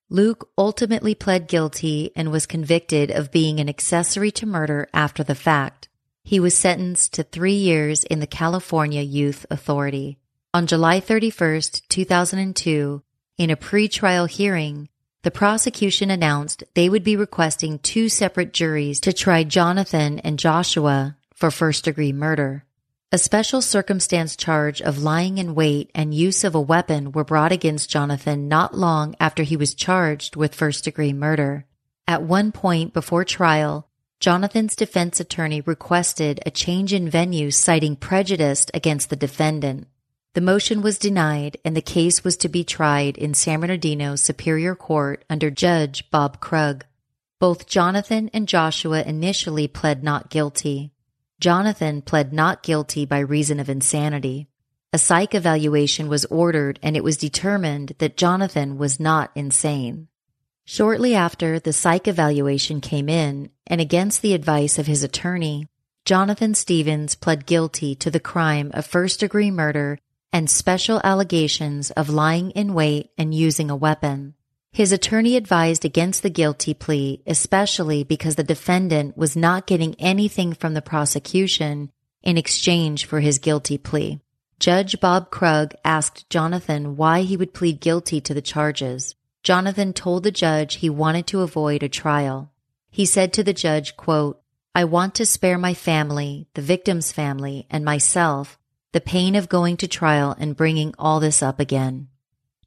Luke 0.09 0.49
ultimately 0.59 1.15
pled 1.15 1.49
guilty 1.49 2.11
and 2.17 2.31
was 2.31 2.47
convicted 2.47 3.11
of 3.11 3.33
being 3.33 3.61
an 3.61 3.69
accessory 3.69 4.31
to 4.33 4.47
murder 4.47 4.89
after 4.93 5.23
the 5.23 5.35
fact. 5.35 5.89
He 6.25 6.39
was 6.39 6.57
sentenced 6.57 7.15
to 7.15 7.23
three 7.23 7.55
years 7.55 8.05
in 8.05 8.21
the 8.21 8.27
California 8.27 9.03
Youth 9.03 9.47
Authority. 9.51 10.19
On 10.55 10.67
July 10.67 11.01
31, 11.01 11.63
2002, 11.89 13.03
in 13.43 13.51
a 13.51 13.57
pretrial 13.57 14.29
hearing, 14.29 14.89
the 15.23 15.31
prosecution 15.33 16.13
announced 16.13 16.63
they 16.75 16.89
would 16.89 17.03
be 17.03 17.17
requesting 17.17 17.81
two 17.81 18.09
separate 18.09 18.53
juries 18.53 19.01
to 19.01 19.13
try 19.13 19.43
Jonathan 19.43 20.21
and 20.21 20.39
Joshua 20.39 21.17
for 21.35 21.51
first 21.51 21.85
degree 21.85 22.13
murder. 22.13 22.65
A 23.11 23.19
special 23.19 23.61
circumstance 23.61 24.37
charge 24.37 24.81
of 24.81 25.03
lying 25.03 25.39
in 25.39 25.57
wait 25.57 25.91
and 25.93 26.15
use 26.15 26.45
of 26.45 26.55
a 26.55 26.61
weapon 26.61 27.11
were 27.11 27.25
brought 27.25 27.51
against 27.51 27.91
Jonathan 27.91 28.47
not 28.47 28.77
long 28.77 29.17
after 29.19 29.43
he 29.43 29.57
was 29.57 29.75
charged 29.75 30.37
with 30.37 30.55
first 30.55 30.85
degree 30.85 31.13
murder. 31.13 31.67
At 32.07 32.23
one 32.23 32.53
point 32.53 32.93
before 32.93 33.25
trial, 33.25 33.89
Jonathan's 34.21 34.77
defense 34.77 35.19
attorney 35.19 35.63
requested 35.63 36.39
a 36.47 36.51
change 36.53 36.93
in 36.93 37.11
venue 37.11 37.51
citing 37.51 37.97
prejudice 37.97 38.67
against 38.73 39.11
the 39.11 39.17
defendant. 39.17 39.89
The 40.35 40.41
motion 40.41 40.81
was 40.81 40.97
denied 40.97 41.59
and 41.63 41.77
the 41.77 41.83
case 41.83 42.25
was 42.25 42.39
to 42.39 42.49
be 42.49 42.65
tried 42.65 43.19
in 43.19 43.35
San 43.35 43.61
Bernardino 43.61 44.17
Superior 44.17 44.75
Court 44.75 45.27
under 45.29 45.51
Judge 45.51 46.11
Bob 46.11 46.41
Krug. 46.41 46.87
Both 47.39 47.67
Jonathan 47.67 48.31
and 48.33 48.49
Joshua 48.49 49.03
initially 49.03 49.69
pled 49.69 50.03
not 50.03 50.31
guilty. 50.31 50.91
Jonathan 51.39 52.01
pled 52.01 52.33
not 52.33 52.63
guilty 52.63 53.05
by 53.05 53.19
reason 53.19 53.61
of 53.61 53.69
insanity. 53.69 54.49
A 54.95 54.99
psych 54.99 55.35
evaluation 55.35 56.09
was 56.09 56.25
ordered 56.27 56.79
and 56.83 56.97
it 56.97 57.05
was 57.05 57.19
determined 57.19 57.93
that 57.99 58.17
Jonathan 58.17 58.79
was 58.79 58.99
not 58.99 59.33
insane. 59.35 60.09
Shortly 60.65 61.15
after 61.15 61.59
the 61.59 61.75
psych 61.75 62.09
evaluation 62.09 62.81
came 62.81 63.11
in, 63.11 63.51
and 63.67 63.83
against 63.83 64.23
the 64.23 64.33
advice 64.33 64.79
of 64.79 64.87
his 64.87 65.03
attorney, 65.03 65.67
Jonathan 66.07 66.55
Stevens 66.55 67.17
pled 67.17 67.45
guilty 67.45 67.95
to 67.97 68.11
the 68.11 68.21
crime 68.21 68.71
of 68.73 68.87
first 68.87 69.21
degree 69.21 69.51
murder 69.51 69.99
and 70.33 70.49
special 70.49 71.01
allegations 71.05 71.91
of 71.93 72.09
lying 72.09 72.51
in 72.53 72.75
wait 72.75 73.11
and 73.19 73.35
using 73.35 73.71
a 73.71 73.77
weapon. 73.77 74.35
His 74.73 74.91
attorney 74.91 75.37
advised 75.37 75.85
against 75.85 76.23
the 76.23 76.31
guilty 76.31 76.73
plea, 76.73 77.23
especially 77.27 78.05
because 78.05 78.37
the 78.37 78.43
defendant 78.43 79.19
was 79.19 79.37
not 79.37 79.67
getting 79.67 79.95
anything 79.99 80.55
from 80.55 80.73
the 80.73 80.81
prosecution 80.81 81.91
in 82.23 82.39
exchange 82.39 83.05
for 83.05 83.21
his 83.21 83.39
guilty 83.39 83.77
plea. 83.77 84.21
Judge 84.59 84.99
Bob 85.01 85.31
Krug 85.31 85.75
asked 85.85 86.31
Jonathan 86.31 86.97
why 86.97 87.23
he 87.23 87.37
would 87.37 87.53
plead 87.53 87.81
guilty 87.81 88.21
to 88.23 88.33
the 88.33 88.41
charges. 88.41 89.15
Jonathan 89.43 89.93
told 89.93 90.23
the 90.23 90.31
judge 90.31 90.77
he 90.77 90.89
wanted 90.89 91.27
to 91.27 91.43
avoid 91.43 91.83
a 91.83 91.89
trial. 91.89 92.51
He 92.91 93.05
said 93.05 93.33
to 93.35 93.43
the 93.43 93.53
judge, 93.53 93.97
quote, 93.97 94.41
I 94.75 94.85
want 94.85 95.17
to 95.17 95.27
spare 95.27 95.59
my 95.59 95.75
family, 95.75 96.47
the 96.55 96.63
victim's 96.63 97.13
family, 97.13 97.67
and 97.69 97.85
myself 97.85 98.57
the 98.93 99.01
pain 99.01 99.35
of 99.35 99.49
going 99.49 99.77
to 99.79 99.89
trial 99.89 100.37
and 100.39 100.57
bringing 100.57 100.95
all 100.99 101.19
this 101.19 101.43
up 101.43 101.59
again. 101.59 102.09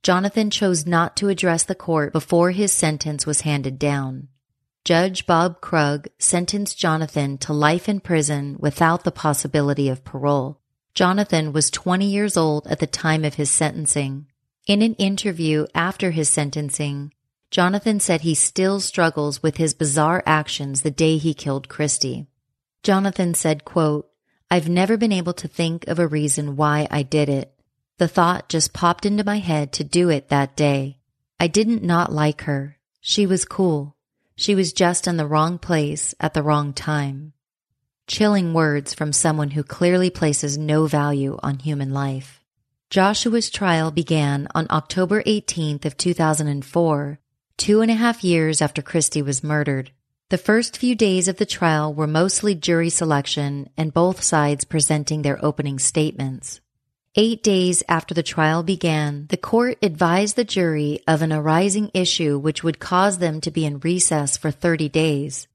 Jonathan 0.04 0.50
chose 0.50 0.86
not 0.86 1.16
to 1.18 1.30
address 1.30 1.64
the 1.64 1.74
court 1.74 2.14
before 2.14 2.52
his 2.52 2.72
sentence 2.72 3.26
was 3.26 3.42
handed 3.42 3.80
down. 3.80 4.28
Judge 4.84 5.26
Bob 5.26 5.62
Krug 5.62 6.08
sentenced 6.20 6.78
Jonathan 6.78 7.40
to 7.40 7.54
life 7.54 7.90
in 7.90 8.00
prison 8.00 8.56
without 8.60 9.04
the 9.04 9.12
possibility 9.12 9.90
of 9.90 10.04
parole. 10.04 10.62
Jonathan 10.94 11.52
was 11.52 11.72
20 11.72 12.06
years 12.06 12.38
old 12.38 12.68
at 12.68 12.80
the 12.80 12.88
time 12.88 13.26
of 13.26 13.34
his 13.34 13.50
sentencing. 13.50 14.28
In 14.68 14.82
an 14.82 14.94
interview 14.96 15.66
after 15.74 16.12
his 16.12 16.30
sentencing, 16.30 17.12
Jonathan 17.50 18.00
said 18.00 18.22
he 18.22 18.36
still 18.36 18.80
struggles 18.80 19.42
with 19.42 19.58
his 19.58 19.74
bizarre 19.74 20.22
actions 20.26 20.82
the 20.82 20.92
day 20.92 21.18
he 21.18 21.34
killed 21.34 21.68
Christy. 21.68 22.28
Jonathan 22.84 23.34
said, 23.34 23.66
quote, 23.66 24.08
I've 24.50 24.70
never 24.70 24.98
been 24.98 25.12
able 25.12 25.34
to 25.34 25.48
think 25.48 25.88
of 25.88 26.00
a 26.00 26.08
reason 26.08 26.56
why 26.56 26.88
I 26.92 27.04
did 27.04 27.30
it. 27.30 27.54
The 27.98 28.08
thought 28.08 28.50
just 28.50 28.74
popped 28.74 29.06
into 29.06 29.24
my 29.24 29.40
head 29.40 29.72
to 29.74 29.84
do 29.84 30.10
it 30.10 30.30
that 30.30 30.56
day. 30.56 31.00
I 31.40 31.48
didn't 31.48 31.84
not 31.84 32.12
like 32.12 32.42
her. 32.42 32.78
She 33.02 33.26
was 33.26 33.46
cool. 33.46 33.96
She 34.36 34.54
was 34.54 34.74
just 34.74 35.08
in 35.08 35.18
the 35.18 35.26
wrong 35.26 35.58
place 35.58 36.14
at 36.20 36.34
the 36.34 36.44
wrong 36.44 36.74
time. 36.74 37.34
Chilling 38.08 38.54
words 38.54 38.94
from 38.94 39.14
someone 39.14 39.52
who 39.52 39.64
clearly 39.64 40.10
places 40.10 40.58
no 40.58 40.86
value 40.86 41.40
on 41.42 41.60
human 41.60 41.92
life. 41.92 42.40
Joshua's 42.90 43.50
trial 43.50 43.90
began 43.92 44.48
on 44.54 44.68
October 44.70 45.24
18th 45.24 45.86
of 45.86 45.98
2004, 45.98 47.20
two 47.58 47.82
and 47.82 47.90
a 47.90 47.96
half 47.96 48.24
years 48.24 48.62
after 48.62 48.82
Christy 48.82 49.22
was 49.22 49.44
murdered. 49.44 49.92
The 50.30 50.40
first 50.40 50.78
few 50.78 50.96
days 50.96 51.28
of 51.28 51.38
the 51.38 51.46
trial 51.46 51.94
were 51.94 52.08
mostly 52.08 52.56
jury 52.56 52.90
selection 52.90 53.70
and 53.78 53.94
both 53.94 54.24
sides 54.24 54.66
presenting 54.66 55.22
their 55.22 55.44
opening 55.46 55.78
statements. 55.78 56.62
Eight 57.14 57.44
days 57.44 57.84
after 57.88 58.16
the 58.16 58.24
trial 58.24 58.64
began, 58.64 59.28
the 59.30 59.38
court 59.38 59.78
advised 59.84 60.36
the 60.36 60.44
jury 60.44 61.00
of 61.08 61.22
an 61.22 61.32
arising 61.32 61.92
issue 61.94 62.40
which 62.40 62.64
would 62.64 62.80
cause 62.80 63.20
them 63.20 63.40
to 63.42 63.52
be 63.52 63.66
in 63.66 63.80
recess 63.82 64.36
for 64.36 64.50
30 64.50 64.90
days. 64.90 65.48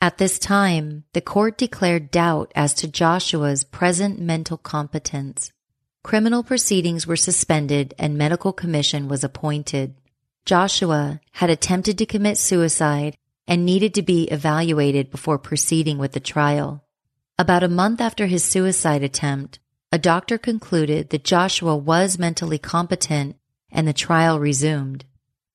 At 0.00 0.18
this 0.18 0.40
time, 0.40 1.04
the 1.12 1.20
court 1.20 1.56
declared 1.56 2.10
doubt 2.10 2.50
as 2.56 2.74
to 2.74 2.88
Joshua's 2.88 3.62
present 3.62 4.20
mental 4.20 4.58
competence. 4.58 5.52
Criminal 6.02 6.42
proceedings 6.42 7.06
were 7.06 7.14
suspended 7.14 7.94
and 7.96 8.18
medical 8.18 8.52
commission 8.52 9.06
was 9.06 9.22
appointed. 9.22 9.94
Joshua 10.44 11.20
had 11.30 11.48
attempted 11.48 11.96
to 11.98 12.06
commit 12.06 12.38
suicide 12.38 13.16
and 13.46 13.64
needed 13.64 13.94
to 13.94 14.02
be 14.02 14.24
evaluated 14.24 15.10
before 15.10 15.38
proceeding 15.38 15.98
with 15.98 16.12
the 16.12 16.20
trial. 16.20 16.84
About 17.38 17.62
a 17.62 17.68
month 17.68 18.00
after 18.00 18.26
his 18.26 18.42
suicide 18.44 19.02
attempt, 19.02 19.58
a 19.92 19.98
doctor 19.98 20.38
concluded 20.38 21.10
that 21.10 21.24
Joshua 21.24 21.76
was 21.76 22.18
mentally 22.18 22.58
competent 22.58 23.36
and 23.70 23.86
the 23.86 23.92
trial 23.92 24.40
resumed. 24.40 25.04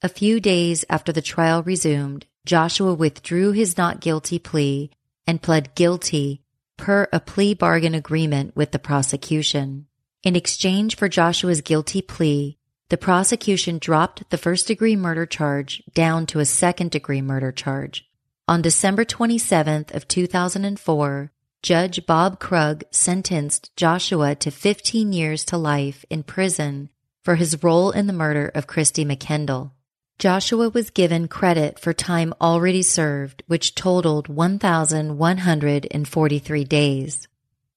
A 0.01 0.09
few 0.09 0.39
days 0.39 0.85
after 0.89 1.11
the 1.11 1.21
trial 1.21 1.63
resumed, 1.63 2.25
Joshua 2.45 2.93
withdrew 2.93 3.51
his 3.51 3.77
not 3.77 3.99
guilty 3.99 4.39
plea 4.39 4.89
and 5.27 5.41
pled 5.41 5.75
guilty 5.75 6.41
per 6.77 7.07
a 7.13 7.19
plea 7.19 7.53
bargain 7.53 7.93
agreement 7.93 8.55
with 8.55 8.71
the 8.71 8.79
prosecution. 8.79 9.85
In 10.23 10.35
exchange 10.35 10.95
for 10.95 11.09
Joshua's 11.09 11.61
guilty 11.61 12.01
plea, 12.01 12.57
the 12.91 12.97
prosecution 12.97 13.79
dropped 13.79 14.29
the 14.31 14.37
first 14.37 14.67
degree 14.67 14.97
murder 14.97 15.25
charge 15.25 15.81
down 15.93 16.25
to 16.25 16.39
a 16.39 16.45
second 16.45 16.91
degree 16.91 17.21
murder 17.21 17.49
charge. 17.49 18.05
On 18.49 18.61
December 18.61 19.05
27th 19.05 19.95
of 19.95 20.09
2004, 20.09 21.31
Judge 21.63 22.05
Bob 22.05 22.41
Krug 22.41 22.83
sentenced 22.91 23.73
Joshua 23.77 24.35
to 24.35 24.51
15 24.51 25.13
years 25.13 25.45
to 25.45 25.55
life 25.55 26.03
in 26.09 26.23
prison 26.23 26.89
for 27.23 27.35
his 27.35 27.63
role 27.63 27.91
in 27.91 28.07
the 28.07 28.13
murder 28.13 28.51
of 28.53 28.67
Christy 28.67 29.05
McKendall. 29.05 29.71
Joshua 30.19 30.67
was 30.67 30.89
given 30.89 31.29
credit 31.29 31.79
for 31.79 31.93
time 31.93 32.33
already 32.41 32.81
served, 32.81 33.41
which 33.47 33.73
totaled 33.73 34.27
1,143 34.27 36.63
days. 36.65 37.29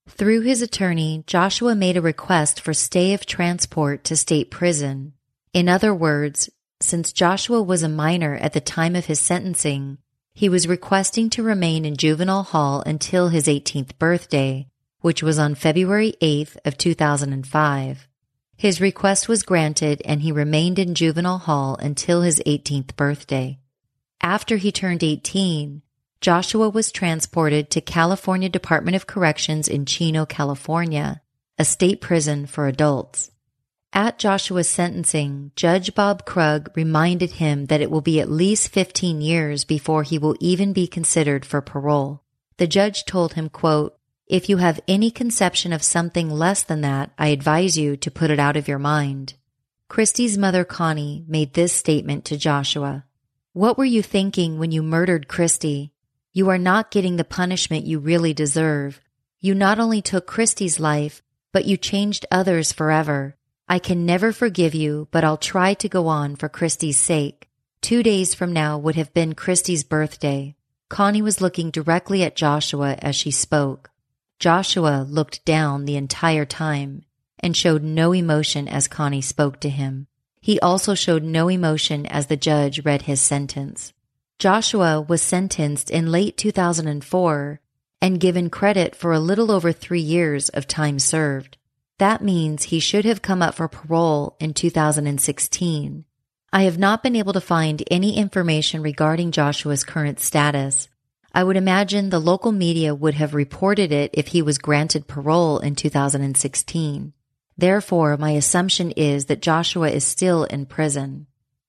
Through 0.09 0.43
his 0.43 0.63
attorney, 0.63 1.25
Joshua 1.27 1.75
made 1.75 1.97
a 1.97 2.03
request 2.03 2.61
for 2.61 2.73
stay 2.73 3.15
of 3.15 3.27
transport 3.27 4.05
to 4.05 4.17
state 4.17 4.51
prison. 4.51 5.15
In 5.53 5.69
other 5.69 5.95
words, 5.95 6.51
since 6.81 7.13
Joshua 7.13 7.63
was 7.63 7.83
a 7.83 7.89
minor 7.89 8.37
at 8.37 8.53
the 8.53 8.61
time 8.61 8.95
of 8.95 9.07
his 9.07 9.21
sentencing, 9.21 9.99
he 10.35 10.49
was 10.49 10.69
requesting 10.69 11.31
to 11.31 11.43
remain 11.43 11.85
in 11.85 11.97
juvenile 11.97 12.43
hall 12.43 12.83
until 12.85 13.29
his 13.29 13.47
18th 13.47 13.99
birthday, 13.99 14.69
which 15.01 15.23
was 15.23 15.39
on 15.39 15.55
February 15.55 16.15
8th 16.21 16.57
of 16.65 16.77
2005. 16.77 18.09
His 18.57 18.81
request 18.81 19.29
was 19.29 19.43
granted 19.43 20.03
and 20.05 20.23
he 20.23 20.33
remained 20.33 20.79
in 20.79 20.95
juvenile 20.95 21.39
hall 21.39 21.77
until 21.77 22.23
his 22.23 22.41
18th 22.47 22.95
birthday. 22.97 23.59
After 24.21 24.57
he 24.59 24.71
turned 24.71 25.03
18, 25.03 25.83
Joshua 26.25 26.71
was 26.71 26.91
transported 26.91 27.69
to 27.69 27.83
California 27.83 28.49
Department 28.49 28.97
of 28.97 29.07
Corrections 29.07 29.69
in 29.69 29.85
Chino, 29.85 30.25
California, 30.25 31.21
a 31.59 31.67
state 31.67 32.01
prison 32.01 32.47
for 32.47 32.67
adults. 32.67 33.31
At 33.93 34.19
Joshua's 34.19 34.67
sentencing, 34.67 35.53
Judge 35.55 35.95
Bob 35.95 36.25
Krug 36.25 36.71
reminded 36.75 37.33
him 37.33 37.67
that 37.67 37.83
it 37.83 37.91
will 37.91 38.01
be 38.01 38.21
at 38.21 38.31
least 38.31 38.71
15 38.71 39.21
years 39.21 39.67
before 39.67 40.03
he 40.03 40.17
will 40.17 40.35
even 40.41 40.73
be 40.73 40.87
considered 40.87 41.45
for 41.45 41.61
parole. 41.61 42.23
The 42.57 42.67
judge 42.67 43.05
told 43.05 43.35
him, 43.35 43.51
quote, 43.51 43.95
if 44.27 44.49
you 44.49 44.57
have 44.57 44.81
any 44.89 45.11
conception 45.11 45.75
of 45.75 45.83
something 45.83 46.31
less 46.31 46.63
than 46.63 46.81
that, 46.81 47.11
I 47.19 47.29
advise 47.29 47.77
you 47.77 47.99
to 47.99 48.11
put 48.11 48.31
it 48.31 48.41
out 48.41 48.57
of 48.57 48.67
your 48.67 48.79
mind. 48.79 49.35
Christy's 49.91 50.39
mother, 50.39 50.65
Connie, 50.65 51.23
made 51.29 51.53
this 51.53 51.75
statement 51.75 52.25
to 52.25 52.39
Joshua. 52.39 53.05
What 53.53 53.77
were 53.77 53.85
you 53.85 54.01
thinking 54.03 54.59
when 54.59 54.73
you 54.73 54.83
murdered 54.83 55.29
Christy? 55.29 55.91
You 56.37 56.49
are 56.49 56.59
not 56.59 56.91
getting 56.91 57.15
the 57.15 57.23
punishment 57.23 57.87
you 57.87 58.01
really 58.01 58.35
deserve. 58.35 59.01
You 59.41 59.55
not 59.55 59.79
only 59.79 60.03
took 60.03 60.27
Christy's 60.27 60.81
life, 60.81 61.23
but 61.53 61.65
you 61.65 61.77
changed 61.77 62.27
others 62.29 62.73
forever. 62.73 63.37
I 63.69 63.79
can 63.79 64.05
never 64.05 64.33
forgive 64.33 64.75
you, 64.75 65.07
but 65.13 65.23
I'll 65.23 65.37
try 65.37 65.75
to 65.75 65.89
go 65.89 66.09
on 66.09 66.35
for 66.35 66.49
Christy's 66.49 66.99
sake. 66.99 67.49
Two 67.83 68.03
days 68.03 68.35
from 68.35 68.53
now 68.53 68.77
would 68.77 68.97
have 68.97 69.15
been 69.15 69.37
Christy's 69.37 69.85
birthday. 69.85 70.57
Connie 70.89 71.23
was 71.23 71.41
looking 71.41 71.71
directly 71.71 72.25
at 72.25 72.35
Joshua 72.35 72.97
as 72.99 73.15
she 73.15 73.31
spoke. 73.31 73.93
Joshua 74.41 75.07
looked 75.09 75.45
down 75.45 75.85
the 75.85 75.97
entire 75.97 76.45
time 76.45 77.05
and 77.39 77.57
showed 77.57 77.85
no 77.85 78.13
emotion 78.13 78.67
as 78.67 78.89
Connie 78.89 79.21
spoke 79.21 79.61
to 79.61 79.69
him. 79.69 80.09
He 80.41 80.59
also 80.59 80.97
showed 80.97 81.23
no 81.23 81.49
emotion 81.49 82.07
as 82.07 82.27
the 82.27 82.37
judge 82.37 82.85
read 82.85 83.03
his 83.03 83.21
sentence. 83.23 83.94
Joshua 84.39 85.01
was 85.01 85.23
sentenced 85.23 85.91
in 85.91 86.11
late 86.11 86.37
2004 86.37 87.61
and 88.03 88.21
given 88.21 88.51
credit 88.51 88.95
for 88.95 89.13
a 89.13 89.19
little 89.19 89.51
over 89.51 89.73
three 89.73 90.01
years 90.01 90.49
of 90.51 90.67
time 90.67 90.99
served. 90.99 91.57
That 91.99 92.23
means 92.23 92.65
he 92.65 92.81
should 92.81 93.05
have 93.05 93.23
come 93.23 93.41
up 93.41 93.55
for 93.55 93.69
parole 93.69 94.37
in 94.41 94.55
2016. 94.55 96.05
I 96.53 96.63
have 96.63 96.79
not 96.79 97.03
been 97.03 97.17
able 97.17 97.33
to 97.33 97.41
find 97.41 97.83
any 97.91 98.17
information 98.17 98.83
regarding 98.83 99.31
Joshua's 99.31 99.85
current 99.85 100.21
status, 100.21 100.89
I 101.37 101.43
would 101.43 101.57
imagine 101.57 102.11
the 102.11 102.21
local 102.21 102.53
media 102.53 102.95
would 102.95 103.15
have 103.15 103.35
reported 103.35 103.91
it 103.91 104.11
if 104.13 104.29
he 104.29 104.41
was 104.41 104.57
granted 104.57 105.09
parole 105.09 105.59
in 105.59 105.75
2016. 105.75 107.13
Therefore, 107.59 108.17
my 108.17 108.31
assumption 108.31 108.93
is 108.93 109.27
that 109.27 109.43
Joshua 109.43 109.91
is 109.91 110.05
still 110.05 110.45
in 110.45 110.67
prison. 110.67 111.27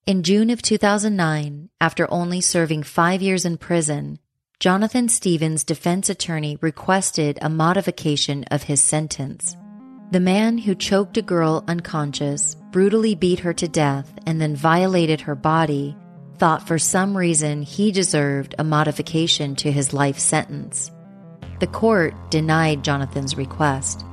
In 0.07 0.21
June 0.21 0.51
of 0.51 0.61
2009, 0.61 1.71
after 1.81 2.07
only 2.13 2.39
serving 2.39 2.83
five 2.83 3.23
years 3.23 3.43
in 3.43 3.57
prison, 3.57 4.19
Jonathan 4.59 5.09
Stevens' 5.09 5.63
defense 5.63 6.11
attorney 6.11 6.59
requested 6.61 7.39
a 7.41 7.49
modification 7.49 8.43
of 8.51 8.61
his 8.61 8.79
sentence. 8.79 9.57
The 10.11 10.19
man 10.19 10.59
who 10.59 10.75
choked 10.75 11.17
a 11.17 11.23
girl 11.23 11.63
unconscious, 11.67 12.55
brutally 12.71 13.15
beat 13.15 13.39
her 13.39 13.53
to 13.55 13.67
death, 13.67 14.13
and 14.27 14.39
then 14.39 14.55
violated 14.55 15.21
her 15.21 15.33
body 15.33 15.97
thought 16.37 16.67
for 16.67 16.77
some 16.77 17.17
reason 17.17 17.63
he 17.63 17.91
deserved 17.91 18.53
a 18.59 18.63
modification 18.63 19.55
to 19.55 19.71
his 19.71 19.91
life 19.91 20.19
sentence. 20.19 20.91
The 21.59 21.67
court 21.67 22.13
denied 22.29 22.83
Jonathan's 22.83 23.37
request. 23.37 24.05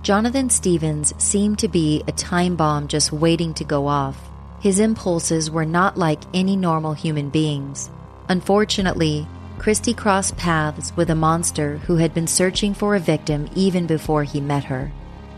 Jonathan 0.00 0.48
Stevens 0.48 1.12
seemed 1.22 1.58
to 1.58 1.68
be 1.68 2.02
a 2.08 2.12
time 2.12 2.56
bomb 2.56 2.88
just 2.88 3.12
waiting 3.12 3.52
to 3.54 3.64
go 3.64 3.86
off. 3.86 4.30
His 4.64 4.80
impulses 4.80 5.50
were 5.50 5.66
not 5.66 5.98
like 5.98 6.22
any 6.32 6.56
normal 6.56 6.94
human 6.94 7.28
beings. 7.28 7.90
Unfortunately, 8.30 9.28
Christy 9.58 9.92
crossed 9.92 10.38
paths 10.38 10.90
with 10.96 11.10
a 11.10 11.14
monster 11.14 11.76
who 11.86 11.96
had 11.96 12.14
been 12.14 12.26
searching 12.26 12.72
for 12.72 12.94
a 12.94 12.98
victim 12.98 13.50
even 13.54 13.86
before 13.86 14.24
he 14.24 14.40
met 14.40 14.64
her. 14.64 14.90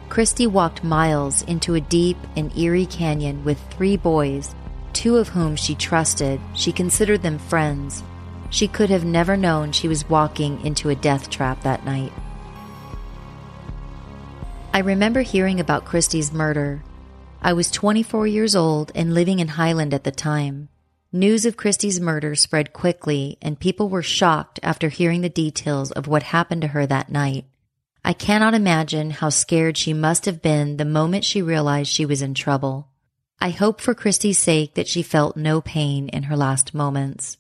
Christy 0.08 0.46
walked 0.46 0.84
miles 0.84 1.42
into 1.42 1.74
a 1.74 1.80
deep 1.80 2.16
and 2.36 2.56
eerie 2.56 2.86
canyon 2.86 3.42
with 3.42 3.58
three 3.72 3.96
boys 3.96 4.54
two 4.92 5.16
of 5.16 5.30
whom 5.30 5.56
she 5.56 5.74
trusted, 5.74 6.40
she 6.54 6.70
considered 6.70 7.22
them 7.22 7.40
friends. 7.40 8.04
She 8.50 8.68
could 8.68 8.90
have 8.90 9.04
never 9.04 9.36
known 9.36 9.72
she 9.72 9.88
was 9.88 10.08
walking 10.08 10.64
into 10.64 10.88
a 10.88 10.94
death 10.94 11.30
trap 11.30 11.64
that 11.64 11.84
night. 11.84 12.12
I 14.72 14.78
remember 14.78 15.22
hearing 15.22 15.58
about 15.58 15.84
Christy's 15.84 16.32
murder. 16.32 16.84
I 17.42 17.52
was 17.52 17.70
24 17.70 18.26
years 18.26 18.56
old 18.56 18.90
and 18.94 19.14
living 19.14 19.38
in 19.38 19.48
Highland 19.48 19.94
at 19.94 20.04
the 20.04 20.10
time. 20.10 20.68
News 21.12 21.46
of 21.46 21.56
Christy's 21.56 22.00
murder 22.00 22.34
spread 22.34 22.72
quickly, 22.72 23.38
and 23.40 23.58
people 23.58 23.88
were 23.88 24.02
shocked 24.02 24.58
after 24.62 24.88
hearing 24.88 25.20
the 25.20 25.28
details 25.28 25.92
of 25.92 26.08
what 26.08 26.24
happened 26.24 26.62
to 26.62 26.68
her 26.68 26.86
that 26.86 27.10
night. 27.10 27.44
I 28.04 28.12
cannot 28.12 28.54
imagine 28.54 29.10
how 29.10 29.30
scared 29.30 29.76
she 29.76 29.92
must 29.92 30.26
have 30.26 30.42
been 30.42 30.76
the 30.76 30.84
moment 30.84 31.24
she 31.24 31.42
realized 31.42 31.90
she 31.90 32.06
was 32.06 32.22
in 32.22 32.34
trouble. 32.34 32.88
I 33.40 33.50
hope 33.50 33.80
for 33.80 33.94
Christy's 33.94 34.38
sake 34.38 34.74
that 34.74 34.88
she 34.88 35.02
felt 35.02 35.36
no 35.36 35.60
pain 35.60 36.08
in 36.08 36.24
her 36.24 36.36
last 36.36 36.74
moments. 36.74 37.36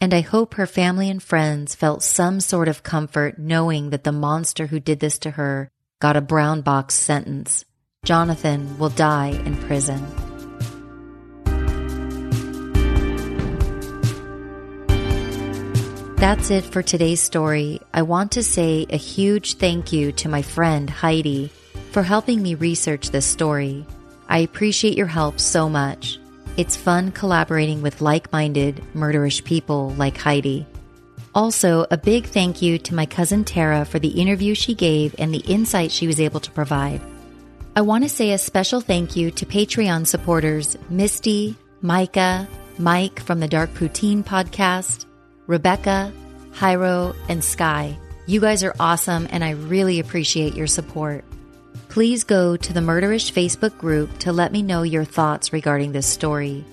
And 0.00 0.14
I 0.14 0.20
hope 0.20 0.54
her 0.54 0.66
family 0.66 1.10
and 1.10 1.22
friends 1.22 1.74
felt 1.74 2.02
some 2.02 2.40
sort 2.40 2.68
of 2.68 2.82
comfort 2.82 3.38
knowing 3.38 3.90
that 3.90 4.04
the 4.04 4.12
monster 4.12 4.66
who 4.68 4.80
did 4.80 5.00
this 5.00 5.18
to 5.20 5.32
her 5.32 5.70
got 6.00 6.16
a 6.16 6.22
brown 6.22 6.62
box 6.62 6.94
sentence. 6.94 7.64
Jonathan 8.04 8.78
will 8.78 8.88
die 8.88 9.28
in 9.44 9.54
prison. 9.58 10.00
That's 16.16 16.50
it 16.50 16.64
for 16.64 16.82
today's 16.82 17.20
story. 17.20 17.80
I 17.92 18.02
want 18.02 18.32
to 18.32 18.42
say 18.42 18.86
a 18.88 18.96
huge 18.96 19.54
thank 19.54 19.92
you 19.92 20.12
to 20.12 20.30
my 20.30 20.40
friend 20.40 20.88
Heidi 20.88 21.52
for 21.92 22.02
helping 22.02 22.42
me 22.42 22.54
research 22.54 23.10
this 23.10 23.26
story. 23.26 23.84
I 24.28 24.38
appreciate 24.38 24.96
your 24.96 25.06
help 25.06 25.38
so 25.38 25.68
much. 25.68 26.18
It's 26.56 26.76
fun 26.76 27.12
collaborating 27.12 27.82
with 27.82 28.00
like 28.00 28.32
minded, 28.32 28.82
murderish 28.94 29.44
people 29.44 29.90
like 29.90 30.16
Heidi. 30.16 30.66
Also, 31.34 31.86
a 31.90 31.98
big 31.98 32.24
thank 32.24 32.62
you 32.62 32.78
to 32.78 32.94
my 32.94 33.04
cousin 33.04 33.44
Tara 33.44 33.84
for 33.84 33.98
the 33.98 34.20
interview 34.20 34.54
she 34.54 34.74
gave 34.74 35.14
and 35.18 35.34
the 35.34 35.44
insight 35.46 35.92
she 35.92 36.06
was 36.06 36.18
able 36.18 36.40
to 36.40 36.50
provide. 36.50 37.00
I 37.76 37.82
want 37.82 38.02
to 38.02 38.10
say 38.10 38.32
a 38.32 38.38
special 38.38 38.80
thank 38.80 39.14
you 39.14 39.30
to 39.30 39.46
Patreon 39.46 40.04
supporters 40.04 40.76
Misty, 40.88 41.56
Micah, 41.82 42.48
Mike 42.78 43.20
from 43.20 43.38
the 43.38 43.46
Dark 43.46 43.72
Poutine 43.74 44.24
podcast, 44.24 45.06
Rebecca, 45.46 46.12
Hyro, 46.52 47.14
and 47.28 47.44
Sky. 47.44 47.96
You 48.26 48.40
guys 48.40 48.64
are 48.64 48.74
awesome, 48.80 49.28
and 49.30 49.44
I 49.44 49.50
really 49.50 50.00
appreciate 50.00 50.56
your 50.56 50.66
support. 50.66 51.24
Please 51.88 52.24
go 52.24 52.56
to 52.56 52.72
the 52.72 52.80
Murderish 52.80 53.32
Facebook 53.32 53.78
group 53.78 54.18
to 54.18 54.32
let 54.32 54.50
me 54.50 54.62
know 54.62 54.82
your 54.82 55.04
thoughts 55.04 55.52
regarding 55.52 55.92
this 55.92 56.08
story. 56.08 56.64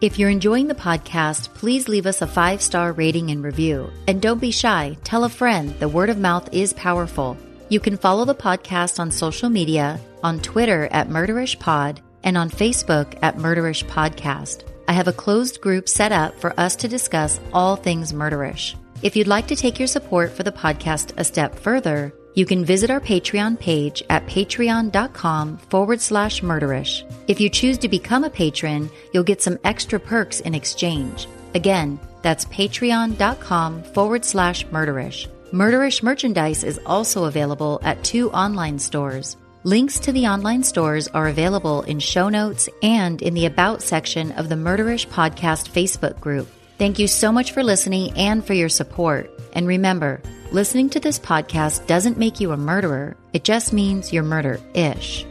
If 0.00 0.18
you're 0.18 0.30
enjoying 0.30 0.68
the 0.68 0.74
podcast, 0.74 1.52
please 1.52 1.88
leave 1.88 2.06
us 2.06 2.22
a 2.22 2.26
five 2.26 2.62
star 2.62 2.92
rating 2.92 3.30
and 3.30 3.44
review. 3.44 3.90
And 4.06 4.22
don't 4.22 4.40
be 4.40 4.50
shy, 4.50 4.96
tell 5.04 5.24
a 5.24 5.28
friend. 5.28 5.78
The 5.78 5.88
word 5.88 6.08
of 6.08 6.18
mouth 6.18 6.48
is 6.52 6.72
powerful. 6.72 7.36
You 7.68 7.80
can 7.80 7.98
follow 7.98 8.24
the 8.24 8.34
podcast 8.34 8.98
on 8.98 9.10
social 9.10 9.50
media, 9.50 10.00
on 10.22 10.40
Twitter 10.40 10.88
at 10.90 11.08
Murderish 11.08 11.58
Pod, 11.58 12.00
and 12.24 12.36
on 12.36 12.50
Facebook 12.50 13.18
at 13.22 13.36
Murderish 13.36 13.84
Podcast. 13.84 14.64
I 14.88 14.92
have 14.92 15.08
a 15.08 15.12
closed 15.12 15.60
group 15.60 15.88
set 15.88 16.12
up 16.12 16.38
for 16.40 16.58
us 16.58 16.76
to 16.76 16.88
discuss 16.88 17.40
all 17.52 17.76
things 17.76 18.12
murderish. 18.12 18.74
If 19.02 19.14
you'd 19.14 19.28
like 19.28 19.46
to 19.48 19.56
take 19.56 19.78
your 19.78 19.86
support 19.86 20.32
for 20.32 20.42
the 20.42 20.52
podcast 20.52 21.12
a 21.16 21.24
step 21.24 21.54
further, 21.54 22.12
you 22.34 22.46
can 22.46 22.64
visit 22.64 22.90
our 22.90 23.00
Patreon 23.00 23.58
page 23.58 24.02
at 24.10 24.26
patreon.com 24.26 25.58
forward 25.58 26.00
slash 26.00 26.40
murderish. 26.40 27.02
If 27.28 27.40
you 27.40 27.50
choose 27.50 27.78
to 27.78 27.88
become 27.88 28.24
a 28.24 28.30
patron, 28.30 28.90
you'll 29.12 29.24
get 29.24 29.42
some 29.42 29.58
extra 29.64 30.00
perks 30.00 30.40
in 30.40 30.54
exchange. 30.54 31.28
Again, 31.54 31.98
that's 32.22 32.44
patreon.com 32.46 33.82
forward 33.82 34.24
slash 34.24 34.66
murderish. 34.66 35.28
Murderish 35.52 36.02
merchandise 36.02 36.62
is 36.62 36.80
also 36.84 37.24
available 37.24 37.80
at 37.82 38.04
two 38.04 38.30
online 38.32 38.78
stores. 38.78 39.36
Links 39.64 39.98
to 39.98 40.12
the 40.12 40.28
online 40.28 40.62
stores 40.62 41.08
are 41.08 41.26
available 41.26 41.82
in 41.82 41.98
show 41.98 42.28
notes 42.28 42.68
and 42.80 43.20
in 43.20 43.34
the 43.34 43.46
About 43.46 43.82
section 43.82 44.30
of 44.32 44.48
the 44.48 44.54
Murderish 44.54 45.08
Podcast 45.08 45.68
Facebook 45.68 46.20
group. 46.20 46.46
Thank 46.78 47.00
you 47.00 47.08
so 47.08 47.32
much 47.32 47.50
for 47.50 47.64
listening 47.64 48.16
and 48.16 48.46
for 48.46 48.54
your 48.54 48.68
support. 48.68 49.28
And 49.54 49.66
remember, 49.66 50.22
listening 50.52 50.90
to 50.90 51.00
this 51.00 51.18
podcast 51.18 51.88
doesn't 51.88 52.18
make 52.18 52.38
you 52.38 52.52
a 52.52 52.56
murderer, 52.56 53.16
it 53.32 53.42
just 53.42 53.72
means 53.72 54.12
you're 54.12 54.22
murder 54.22 54.60
ish. 54.74 55.26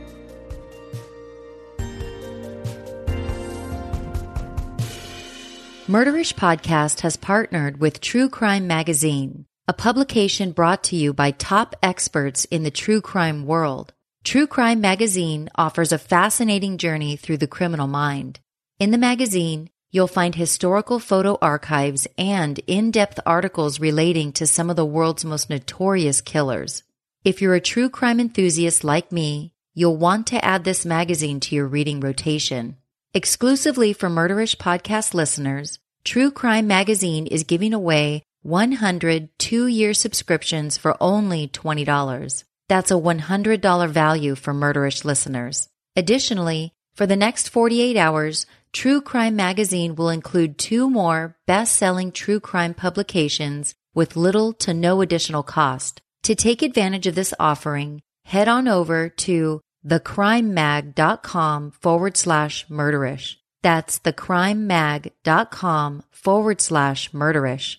Murderish 5.88 6.34
Podcast 6.34 7.00
has 7.00 7.16
partnered 7.16 7.80
with 7.80 8.02
True 8.02 8.28
Crime 8.28 8.68
Magazine, 8.68 9.46
a 9.70 9.74
publication 9.74 10.52
brought 10.52 10.84
to 10.84 10.98
you 10.98 11.13
by 11.13 11.32
top 11.32 11.78
experts 11.82 12.44
in 12.44 12.63
the 12.63 12.72
true 12.72 13.00
crime 13.00 13.46
world. 13.46 13.94
True 14.28 14.46
Crime 14.46 14.82
Magazine 14.82 15.48
offers 15.56 15.94
a 15.94 15.98
fascinating 15.98 16.78
journey 16.78 17.16
through 17.16 17.38
the 17.38 17.48
criminal 17.48 17.88
mind. 17.88 18.42
In 18.78 18.92
the 18.92 18.98
magazine, 18.98 19.70
you'll 19.90 20.10
find 20.10 20.36
historical 20.36 21.00
photo 21.00 21.38
archives 21.42 22.10
and 22.18 22.60
in 22.68 22.92
depth 22.92 23.22
articles 23.26 23.80
relating 23.80 24.34
to 24.34 24.46
some 24.46 24.70
of 24.70 24.76
the 24.76 24.86
world's 24.86 25.24
most 25.24 25.50
notorious 25.50 26.20
killers. 26.20 26.84
If 27.24 27.42
you're 27.42 27.54
a 27.56 27.62
true 27.62 27.90
crime 27.90 28.20
enthusiast 28.20 28.84
like 28.84 29.13
me, 29.13 29.54
you'll 29.74 29.96
want 29.96 30.28
to 30.28 30.44
add 30.44 30.66
this 30.66 30.86
magazine 30.86 31.40
to 31.40 31.56
your 31.56 31.66
reading 31.66 32.02
rotation. 32.02 32.76
Exclusively 33.13 33.94
for 33.94 34.10
Murderish 34.10 34.58
podcast 34.58 35.13
listeners, 35.13 35.80
True 36.04 36.32
Crime 36.32 36.68
Magazine 36.68 37.28
is 37.28 37.46
giving 37.46 37.74
away 37.74 38.24
100 38.42 39.30
two 39.40 39.68
year 39.68 39.94
subscriptions 39.94 40.78
for 40.78 40.98
only 41.00 41.48
$20. 41.48 42.44
That's 42.70 42.92
a 42.92 42.96
$100 42.96 43.90
value 43.90 44.36
for 44.36 44.54
murderish 44.54 45.06
listeners. 45.06 45.70
Additionally, 45.96 46.74
for 46.96 47.06
the 47.06 47.16
next 47.16 47.50
48 47.50 47.96
hours, 47.96 48.46
True 48.74 49.02
Crime 49.02 49.36
Magazine 49.36 49.96
will 49.96 50.10
include 50.10 50.58
two 50.58 50.90
more 50.90 51.36
best 51.46 51.76
selling 51.76 52.12
true 52.12 52.40
crime 52.40 52.74
publications 52.74 53.74
with 53.96 54.16
little 54.16 54.54
to 54.54 54.74
no 54.74 55.02
additional 55.02 55.44
cost. 55.44 56.02
To 56.24 56.36
take 56.36 56.62
advantage 56.62 57.08
of 57.08 57.16
this 57.16 57.34
offering, 57.40 58.02
head 58.26 58.48
on 58.48 58.68
over 58.68 59.10
to 59.10 59.62
thecrimemag.com 59.86 61.72
forward 61.72 62.18
slash 62.18 62.68
murderish. 62.68 63.36
That's 63.64 64.00
thecrimemag.com 64.00 66.04
forward 66.12 66.62
slash 66.62 67.12
murderish. 67.12 67.78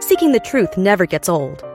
Seeking 0.00 0.32
the 0.32 0.40
truth 0.40 0.76
never 0.76 1.06
gets 1.06 1.28
old. 1.28 1.64